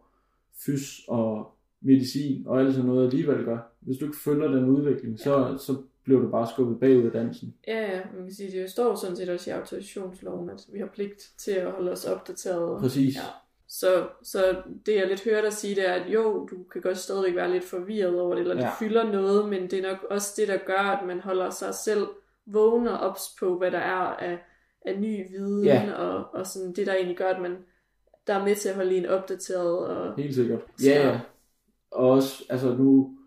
fys 0.65 1.00
og 1.08 1.56
medicin 1.82 2.48
og 2.48 2.60
alt 2.60 2.74
sådan 2.74 2.89
noget 2.89 3.06
alligevel 3.06 3.45
gør, 3.45 3.58
hvis 3.80 3.98
du 3.98 4.06
ikke 4.06 4.17
følger 4.24 4.48
den 4.48 4.65
udvikling, 4.65 5.19
så, 5.19 5.58
så 5.58 5.76
bliver 6.04 6.22
du 6.22 6.30
bare 6.30 6.48
skubbet 6.48 6.80
bagud 6.80 7.06
af 7.06 7.12
dansen. 7.12 7.54
Ja, 7.67 7.82
ja, 7.95 8.02
man 8.15 8.24
kan 8.24 8.34
sige, 8.34 8.62
det 8.62 8.69
står 8.69 8.95
sådan 8.95 9.15
set 9.15 9.30
også 9.30 9.50
i 9.50 9.54
autorisationsloven, 9.54 10.50
at 10.50 10.65
vi 10.74 10.80
har 10.80 10.88
pligt 10.88 11.22
til 11.38 11.52
at 11.52 11.72
holde 11.72 11.91
os 11.91 12.06
opdateret. 12.06 12.82
Præcis. 12.82 13.15
Ja. 13.15 13.22
Så, 13.67 14.08
så 14.24 14.62
det 14.86 14.95
jeg 14.95 15.08
lidt 15.08 15.24
hører 15.24 15.41
dig 15.41 15.54
sige, 15.54 15.76
det 15.76 15.89
er, 15.89 15.93
at 15.93 16.13
jo, 16.13 16.48
du 16.52 16.63
kan 16.63 16.82
godt 16.82 16.98
stadigvæk 16.98 17.36
være 17.36 17.52
lidt 17.52 17.63
forvirret 17.63 18.19
over 18.19 18.36
det, 18.36 18.41
eller 18.41 18.56
det 18.56 18.62
Ja. 18.63 18.72
fylder 18.80 19.12
noget, 19.12 19.50
men 19.50 19.62
det 19.62 19.74
er 19.86 19.91
nok 19.91 20.04
også 20.10 20.34
det, 20.38 20.48
der 20.48 20.58
gør, 20.65 20.98
at 20.98 21.08
man 21.08 21.19
holder 21.19 21.50
sig 21.50 21.76
selv 21.76 22.08
vågen 22.45 22.88
og 22.88 23.00
ops 23.00 23.22
på, 23.39 23.58
hvad 23.58 23.72
der 23.72 23.78
er 23.78 24.15
af, 24.15 24.39
af 24.86 25.00
ny 25.00 25.30
viden, 25.32 25.65
Ja. 25.65 25.93
og, 25.93 26.26
og 26.34 26.48
sådan 26.48 26.74
det, 26.74 26.88
der 26.88 26.93
egentlig 26.93 27.17
gør, 27.17 27.30
at 27.30 27.41
man 27.41 27.58
der 28.30 28.36
er 28.36 28.46
med 28.46 28.56
til 28.56 28.70
at 28.70 28.76
holde 28.76 28.96
en 28.98 29.06
opdateret. 29.06 29.78
Og, 29.88 30.15
Helt 30.18 30.36
sikkert. 30.36 30.60
Ja, 30.86 31.08
ja. 31.10 31.20
Og 31.92 32.10
også, 32.10 32.44
altså 32.50 32.76
nu, 32.76 33.18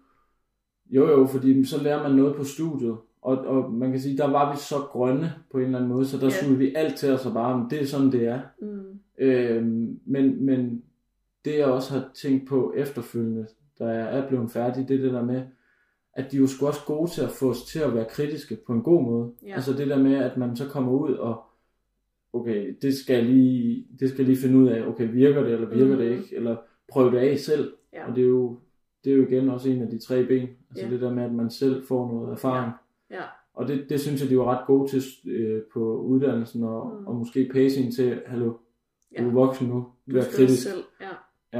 jo 0.90 1.10
jo, 1.10 1.26
fordi 1.26 1.64
så 1.64 1.82
lærer 1.82 2.02
man 2.02 2.16
noget 2.16 2.36
på 2.36 2.44
studiet, 2.44 2.96
og, 3.22 3.38
og 3.38 3.72
man 3.72 3.90
kan 3.90 4.00
sige, 4.00 4.16
der 4.18 4.30
var 4.30 4.52
vi 4.52 4.58
så 4.58 4.74
grønne 4.90 5.32
på 5.50 5.58
en 5.58 5.64
eller 5.64 5.78
anden 5.78 5.92
måde, 5.92 6.06
så 6.06 6.18
der 6.18 6.30
Ja. 6.42 6.48
yeah. 6.48 6.58
vi 6.58 6.74
alt 6.74 6.96
til 6.96 7.12
os 7.12 7.26
og 7.26 7.32
bare, 7.32 7.58
"Men 7.58 7.70
det 7.70 7.82
er 7.82 7.86
sådan, 7.86 8.12
det 8.12 8.26
er. 8.26 8.40
mm, 8.60 8.98
Øhm, 9.18 10.00
men, 10.06 10.46
men 10.46 10.82
det 11.44 11.58
jeg 11.58 11.66
også 11.66 11.92
har 11.94 12.04
tænkt 12.14 12.48
på 12.48 12.72
efterfølgende, 12.76 13.46
da 13.78 13.84
jeg 13.84 14.18
er 14.18 14.28
blevet 14.28 14.50
færdig, 14.50 14.88
det 14.88 14.96
er 14.96 15.00
det 15.02 15.12
der 15.12 15.24
med, 15.24 15.42
at 16.14 16.32
de 16.32 16.36
jo 16.36 16.46
sgu 16.46 16.66
også 16.66 16.80
gode 16.86 17.10
til 17.10 17.22
at 17.22 17.30
få 17.30 17.50
os 17.50 17.62
til 17.64 17.78
at 17.78 17.94
være 17.94 18.04
kritiske 18.10 18.58
på 18.66 18.72
en 18.72 18.82
god 18.82 19.02
måde. 19.02 19.32
Ja. 19.46 19.54
Altså 19.54 19.72
det 19.72 19.88
der 19.88 19.98
med, 19.98 20.14
at 20.14 20.36
man 20.36 20.56
så 20.56 20.68
kommer 20.68 20.92
ud 20.92 21.14
og, 21.14 21.42
okay, 22.32 22.76
det 22.82 22.94
skal 22.96 23.14
jeg 23.16 23.24
lige, 23.24 23.86
det 24.00 24.08
skal 24.08 24.18
jeg 24.18 24.26
lige 24.26 24.42
finde 24.42 24.58
ud 24.58 24.68
af, 24.68 24.86
okay, 24.88 25.08
virker 25.12 25.42
det, 25.42 25.52
eller 25.52 25.68
virker 25.68 25.86
Mhm. 25.96 25.98
det 25.98 26.10
ikke, 26.10 26.36
eller 26.36 26.56
prøv 26.88 27.12
det 27.12 27.18
af 27.18 27.38
selv. 27.38 27.72
Ja. 27.92 28.08
Og 28.10 28.16
det 28.16 28.24
er 28.24 28.28
jo, 28.28 28.58
det 29.04 29.12
er 29.12 29.16
jo 29.16 29.26
igen 29.26 29.48
også 29.48 29.68
en 29.70 29.82
af 29.82 29.88
de 29.88 29.98
tre 29.98 30.24
ben, 30.26 30.48
altså 30.70 30.84
Ja. 30.86 30.90
det 30.92 31.00
der 31.00 31.14
med, 31.14 31.22
at 31.24 31.34
man 31.34 31.50
selv 31.50 31.86
får 31.86 32.12
noget 32.12 32.32
erfaring. 32.32 32.72
ja, 33.10 33.22
Og 33.54 33.68
det, 33.68 33.86
det 33.88 34.00
synes 34.00 34.20
jeg, 34.22 34.30
de 34.30 34.38
var 34.38 34.44
ret 34.58 34.66
gode 34.66 34.88
til 34.90 35.02
øh, 35.30 35.62
på 35.72 36.00
uddannelsen, 36.02 36.64
og, 36.64 36.86
Mm. 36.94 37.00
mm. 37.00 37.06
og 37.06 37.14
måske 37.16 37.50
pacing 37.52 37.94
til, 37.94 38.22
hallo, 38.26 38.52
ja. 39.16 39.22
du 39.22 39.28
er 39.28 39.32
voksen 39.32 39.68
nu, 39.68 39.86
vær 40.06 40.22
kritisk. 40.22 40.62
selv, 40.70 40.82
ja. 41.00 41.10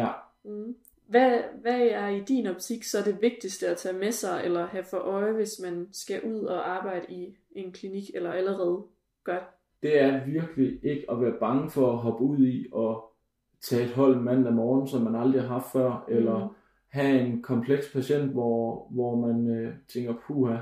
Ja. 0.00 0.08
Mm. 0.44 0.74
Hvad, 1.08 1.38
hvad 1.60 1.80
er 1.90 2.08
i 2.08 2.20
din 2.20 2.46
optik 2.46 2.84
så 2.84 2.98
det 3.04 3.18
vigtigste 3.22 3.66
at 3.68 3.76
tage 3.76 3.98
med 3.98 4.12
sig, 4.12 4.42
eller 4.44 4.66
have 4.66 4.84
for 4.90 4.96
øje, 4.96 5.32
hvis 5.32 5.60
man 5.62 5.88
skal 5.92 6.20
ud 6.24 6.40
og 6.44 6.70
arbejde 6.70 7.06
i 7.08 7.36
en 7.52 7.72
klinik, 7.72 8.04
eller 8.14 8.32
allerede 8.32 8.82
gør? 9.24 9.54
Det 9.82 10.00
er 10.02 10.24
virkelig 10.26 10.78
ikke 10.82 11.04
at 11.10 11.20
være 11.20 11.34
bange 11.40 11.70
for 11.70 11.92
at 11.92 11.98
hoppe 11.98 12.24
ud 12.24 12.38
i 12.38 12.66
og 12.72 13.12
tage 13.60 13.84
et 13.84 13.92
hold 13.92 14.20
mandag 14.20 14.52
morgen, 14.52 14.88
som 14.88 15.02
man 15.02 15.14
aldrig 15.14 15.42
har 15.42 15.48
haft 15.48 15.72
før, 15.72 16.04
mm. 16.08 16.16
eller 16.16 16.54
have 16.88 17.20
en 17.20 17.42
kompleks 17.42 17.92
patient, 17.92 18.32
hvor, 18.32 18.86
hvor 18.90 19.16
man 19.16 19.48
øh, 19.48 19.74
tænker, 19.88 20.14
puha, 20.26 20.56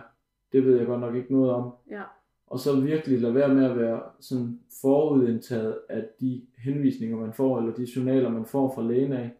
det 0.52 0.64
ved 0.64 0.76
jeg 0.76 0.86
godt 0.86 1.00
nok 1.00 1.14
ikke 1.14 1.32
noget 1.32 1.50
om. 1.50 1.72
Ja. 1.90 2.02
Og 2.46 2.58
så 2.58 2.80
virkelig 2.80 3.20
lade 3.20 3.34
være 3.34 3.54
med 3.54 3.64
at 3.64 3.78
være 3.78 4.00
sådan 4.20 4.60
forudindtaget 4.80 5.78
af 5.88 6.04
de 6.20 6.42
henvisninger, 6.58 7.16
man 7.16 7.32
får, 7.32 7.58
eller 7.58 7.74
de 7.74 7.88
journaler, 7.96 8.28
man 8.30 8.44
får 8.44 8.72
fra 8.74 8.82
lægen 8.82 9.12
af. 9.12 9.30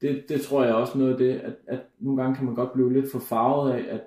Det, 0.00 0.24
det 0.28 0.40
tror 0.40 0.64
jeg 0.64 0.74
også 0.74 0.98
noget 0.98 1.12
af 1.12 1.18
det, 1.18 1.32
at, 1.32 1.54
at 1.66 1.80
nogle 1.98 2.22
gange 2.22 2.36
kan 2.36 2.44
man 2.46 2.54
godt 2.54 2.72
blive 2.72 2.92
lidt 2.92 3.12
for 3.12 3.18
farvet 3.18 3.72
af, 3.72 3.94
at 3.94 4.00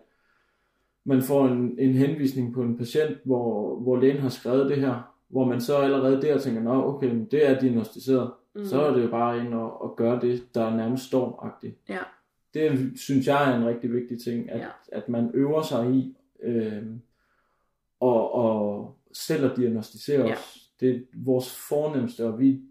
man 1.06 1.22
får 1.22 1.48
en, 1.48 1.76
en 1.80 1.94
henvisning 1.94 2.54
på 2.54 2.62
en 2.62 2.78
patient, 2.78 3.18
hvor, 3.26 3.80
hvor 3.80 4.00
lægen 4.00 4.18
har 4.18 4.30
skrevet 4.30 4.70
det 4.70 4.78
her, 4.78 5.16
hvor 5.28 5.46
man 5.46 5.62
så 5.62 5.78
allerede 5.78 6.22
der 6.22 6.38
tænker, 6.40 6.62
nå 6.62 6.84
okay, 6.96 7.08
men 7.12 7.26
det 7.26 7.50
er 7.50 7.60
diagnostiseret, 7.60 8.32
Mm. 8.58 8.66
så 8.66 8.82
er 8.82 8.94
det 8.94 9.04
jo 9.04 9.10
bare 9.10 9.46
ind 9.46 9.54
og, 9.54 9.82
og 9.82 9.96
gøre 9.98 10.22
det, 10.22 10.44
der 10.56 10.76
nærmest 10.76 11.04
står. 11.04 11.46
Ja. 11.90 11.98
Det 12.54 12.92
synes 13.00 13.28
jeg 13.28 13.52
er 13.52 13.58
en 13.58 13.66
rigtig 13.68 13.94
vigtig 13.94 14.22
ting, 14.24 14.50
at, 14.52 14.60
Ja. 14.60 14.68
at 14.92 15.10
man 15.10 15.32
øver 15.34 15.62
sig 15.62 15.92
i 15.96 16.16
øh, 16.44 16.84
og, 18.00 18.34
og 18.36 18.96
selv 19.14 19.46
at 19.46 19.58
diagnostisere 19.58 20.28
Ja. 20.28 20.34
os. 20.34 20.70
Det 20.80 20.90
er 20.96 21.00
vores 21.14 21.68
fornemmeste, 21.70 22.26
og 22.26 22.40
vi 22.40 22.62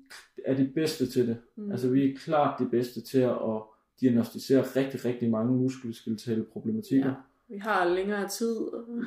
er 0.44 0.54
de 0.54 0.70
bedste 0.74 1.06
til 1.06 1.28
det. 1.28 1.36
Mm. 1.56 1.70
Altså 1.70 1.90
vi 1.90 2.10
er 2.10 2.16
klart 2.18 2.60
de 2.60 2.68
bedste 2.68 3.00
til 3.00 3.18
at 3.20 3.62
diagnostisere 4.00 4.62
rigtig, 4.62 5.04
rigtig 5.04 5.30
mange 5.30 5.52
muskelskeletale 5.52 6.44
problematikker. 6.52 7.08
Ja. 7.08 7.14
Vi 7.54 7.58
har 7.58 7.84
længere 7.94 8.28
tid. 8.28 8.56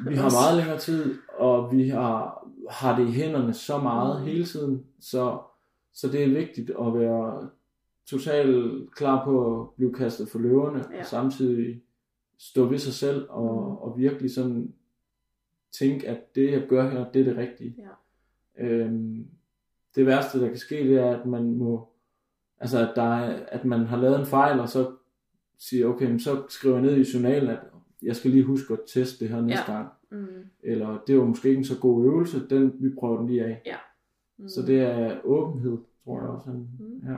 Vi 0.09 0.15
har 0.15 0.31
meget 0.41 0.57
længere 0.59 0.77
tid, 0.79 1.15
og 1.37 1.71
vi 1.71 1.89
har, 1.89 2.47
har 2.69 2.99
det 2.99 3.07
i 3.07 3.11
hænderne 3.11 3.53
så 3.53 3.77
meget 3.77 4.21
Mm. 4.21 4.27
hele 4.27 4.45
tiden, 4.45 4.85
så, 4.99 5.39
så 5.93 6.07
det 6.07 6.23
er 6.23 6.27
vigtigt 6.33 6.69
at 6.69 6.93
være 6.93 7.49
totalt 8.05 8.95
klar 8.95 9.25
på 9.25 9.61
at 9.61 9.67
blive 9.75 9.93
kastet 9.93 10.29
for 10.29 10.39
løverne, 10.39 10.83
Ja. 10.93 10.99
og 10.99 11.05
samtidig 11.05 11.81
stå 12.39 12.65
ved 12.65 12.77
sig 12.77 12.93
selv 12.93 13.25
og, 13.29 13.53
Mm. 13.69 13.75
og 13.77 13.93
virkelig 13.97 14.33
sådan 14.33 14.73
tænke, 15.71 16.07
at 16.07 16.35
det 16.35 16.51
jeg 16.51 16.65
gør 16.69 16.89
her, 16.89 17.11
det 17.11 17.19
er 17.19 17.23
det 17.25 17.37
rigtige. 17.37 17.75
Ja. 18.57 18.65
Øhm, 18.65 19.27
det 19.95 20.05
værste, 20.05 20.41
der 20.41 20.47
kan 20.47 20.57
ske, 20.57 20.75
det 20.75 20.97
er, 20.97 21.19
at 21.19 21.25
man 21.25 21.53
må, 21.55 21.87
altså 22.59 22.79
at, 22.89 22.93
der 22.95 23.03
er, 23.15 23.45
at 23.47 23.65
man 23.65 23.85
har 23.85 23.97
lavet 23.97 24.19
en 24.19 24.25
fejl, 24.25 24.59
og 24.59 24.69
så 24.69 24.91
siger, 25.59 25.87
okay, 25.87 26.17
så 26.17 26.43
skriver 26.49 26.75
jeg 26.75 26.85
ned 26.85 26.97
i 26.97 27.17
journalen, 27.17 27.49
at 27.49 27.59
jeg 28.01 28.15
skal 28.15 28.31
lige 28.31 28.43
huske 28.43 28.73
at 28.73 28.79
teste 28.87 29.19
det 29.25 29.33
her 29.33 29.41
næste 29.41 29.71
Ja. 29.71 29.77
gang. 29.77 29.89
Mm. 30.11 30.27
Eller 30.63 31.03
det 31.07 31.17
var 31.17 31.25
måske 31.25 31.47
ikke 31.49 31.59
en 31.59 31.65
så 31.65 31.79
god 31.79 32.05
øvelse, 32.05 32.47
den, 32.49 32.73
vi 32.79 32.89
prøver 32.99 33.17
den 33.17 33.27
lige 33.27 33.43
af. 33.43 33.77
Mm. 34.37 34.49
Så 34.49 34.61
det 34.61 34.79
er 34.79 35.17
åbenhed, 35.23 35.77
tror 36.03 36.21
jeg 36.21 36.29
også. 36.29 36.49
Mm. 36.49 37.01
ja. 37.09 37.15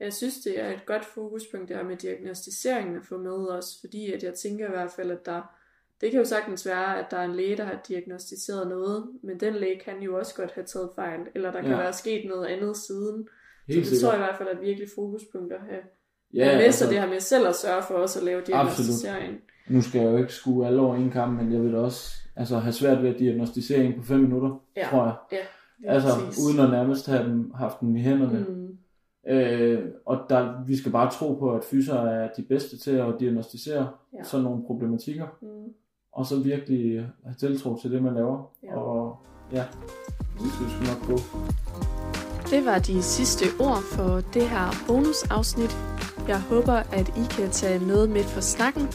Jeg 0.00 0.12
synes, 0.12 0.34
det 0.44 0.60
er 0.60 0.68
et 0.70 0.86
godt 0.86 1.04
fokuspunkt, 1.04 1.68
det 1.68 1.76
her 1.76 1.84
med 1.84 1.96
diagnostiseringen 1.96 2.96
at 2.96 3.04
få 3.04 3.18
med 3.18 3.48
os, 3.48 3.76
fordi 3.80 4.12
at 4.12 4.22
jeg 4.22 4.34
tænker 4.34 4.66
i 4.66 4.70
hvert 4.70 4.90
fald, 4.90 5.10
at 5.10 5.26
der, 5.26 5.42
det 6.00 6.10
kan 6.10 6.18
jo 6.20 6.24
sagtens 6.26 6.66
være, 6.66 6.98
at 6.98 7.06
der 7.10 7.16
er 7.16 7.24
en 7.24 7.34
læge, 7.36 7.56
der 7.56 7.64
har 7.64 7.80
diagnostiseret 7.88 8.68
noget, 8.68 9.06
men 9.22 9.40
den 9.40 9.54
læge 9.54 9.80
kan 9.80 10.02
jo 10.02 10.18
også 10.18 10.34
godt 10.34 10.52
have 10.52 10.64
taget 10.64 10.90
fejl, 10.94 11.20
eller 11.34 11.50
der 11.52 11.60
kan 11.60 11.70
Ja. 11.70 11.76
være 11.76 11.92
sket 11.92 12.28
noget 12.28 12.46
andet 12.46 12.76
siden. 12.76 13.28
Helt 13.68 13.86
så 13.86 13.94
det 13.94 14.00
tror 14.00 14.10
jeg 14.12 14.20
i 14.20 14.24
hvert 14.24 14.36
fald 14.38 14.48
er 14.48 14.52
et 14.52 14.60
virkelig 14.60 14.88
fokuspunkt 14.94 15.52
at 15.52 15.60
have. 15.60 15.82
Ja, 16.36 16.46
Ja, 16.50 16.56
med 16.56 16.64
altså, 16.64 16.86
det 16.88 17.00
her 17.00 17.08
med 17.08 17.20
selv 17.20 17.46
at 17.48 17.54
sørge 17.56 17.82
for 17.82 17.94
også 17.94 18.18
at 18.18 18.24
lave 18.24 18.40
diagnostisering. 18.46 19.34
nu 19.68 19.82
skal 19.82 20.00
jeg 20.00 20.12
jo 20.12 20.16
ikke 20.16 20.32
skue 20.32 20.66
alle 20.66 20.80
over 20.80 20.96
en 20.96 21.10
kamp, 21.10 21.42
men 21.42 21.52
jeg 21.52 21.62
vil 21.62 21.72
da 21.72 21.78
også 21.78 22.16
altså, 22.36 22.58
have 22.58 22.72
svært 22.72 23.02
ved 23.02 23.10
at 23.14 23.18
diagnostisere 23.18 23.84
en 23.84 23.92
på 24.00 24.02
5 24.02 24.20
minutter, 24.20 24.60
Ja. 24.76 24.86
tror 24.90 25.04
jeg. 25.04 25.14
Lige 25.78 25.90
Altså, 25.90 26.08
præcis. 26.26 26.44
uden 26.44 26.60
at 26.60 26.70
nærmest 26.70 27.06
have 27.06 27.24
dem, 27.24 27.50
haft 27.54 27.80
dem 27.80 27.96
i 27.96 28.00
hænderne. 28.02 28.46
Mm. 28.48 29.32
Øh, 29.32 29.84
og 30.06 30.18
der, 30.30 30.64
vi 30.66 30.76
skal 30.76 30.92
bare 30.92 31.10
tro 31.10 31.34
på, 31.34 31.50
at 31.54 31.64
fyser 31.64 31.94
er 31.94 32.28
de 32.36 32.42
bedste 32.42 32.78
til 32.78 32.90
at 32.90 33.06
diagnostisere 33.20 33.88
Ja. 34.12 34.18
ja. 34.18 34.24
sådan 34.24 34.44
nogle 34.44 34.62
problematikker, 34.66 35.26
Mm. 35.42 35.48
og 36.12 36.26
så 36.26 36.36
virkelig 36.38 37.06
have 37.24 37.34
tiltro 37.40 37.78
til 37.82 37.90
det, 37.92 38.02
man 38.02 38.14
laver. 38.14 38.50
Ja. 38.62 38.76
Og 38.78 39.16
ja, 39.52 39.64
det 40.38 40.52
skal 40.52 40.66
vi 40.80 40.86
nok 40.86 41.06
gå. 41.08 41.16
Det 42.50 42.64
var 42.66 42.78
de 42.78 43.02
sidste 43.02 43.44
ord 43.60 43.82
for 43.82 44.20
det 44.34 44.42
her 44.42 44.84
bonusafsnit. 44.88 45.76
Jeg 46.28 46.40
håber, 46.40 46.82
at 46.92 47.08
I 47.08 47.24
kan 47.30 47.50
tage 47.50 47.86
noget 47.86 48.10
med 48.10 48.24
for 48.24 48.40
snakken. 48.40 48.88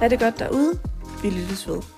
Ha' 0.00 0.08
det 0.08 0.20
godt 0.20 0.38
derude. 0.38 0.78
Vi 1.22 1.30
lyttes 1.30 1.68
ved. 1.68 1.97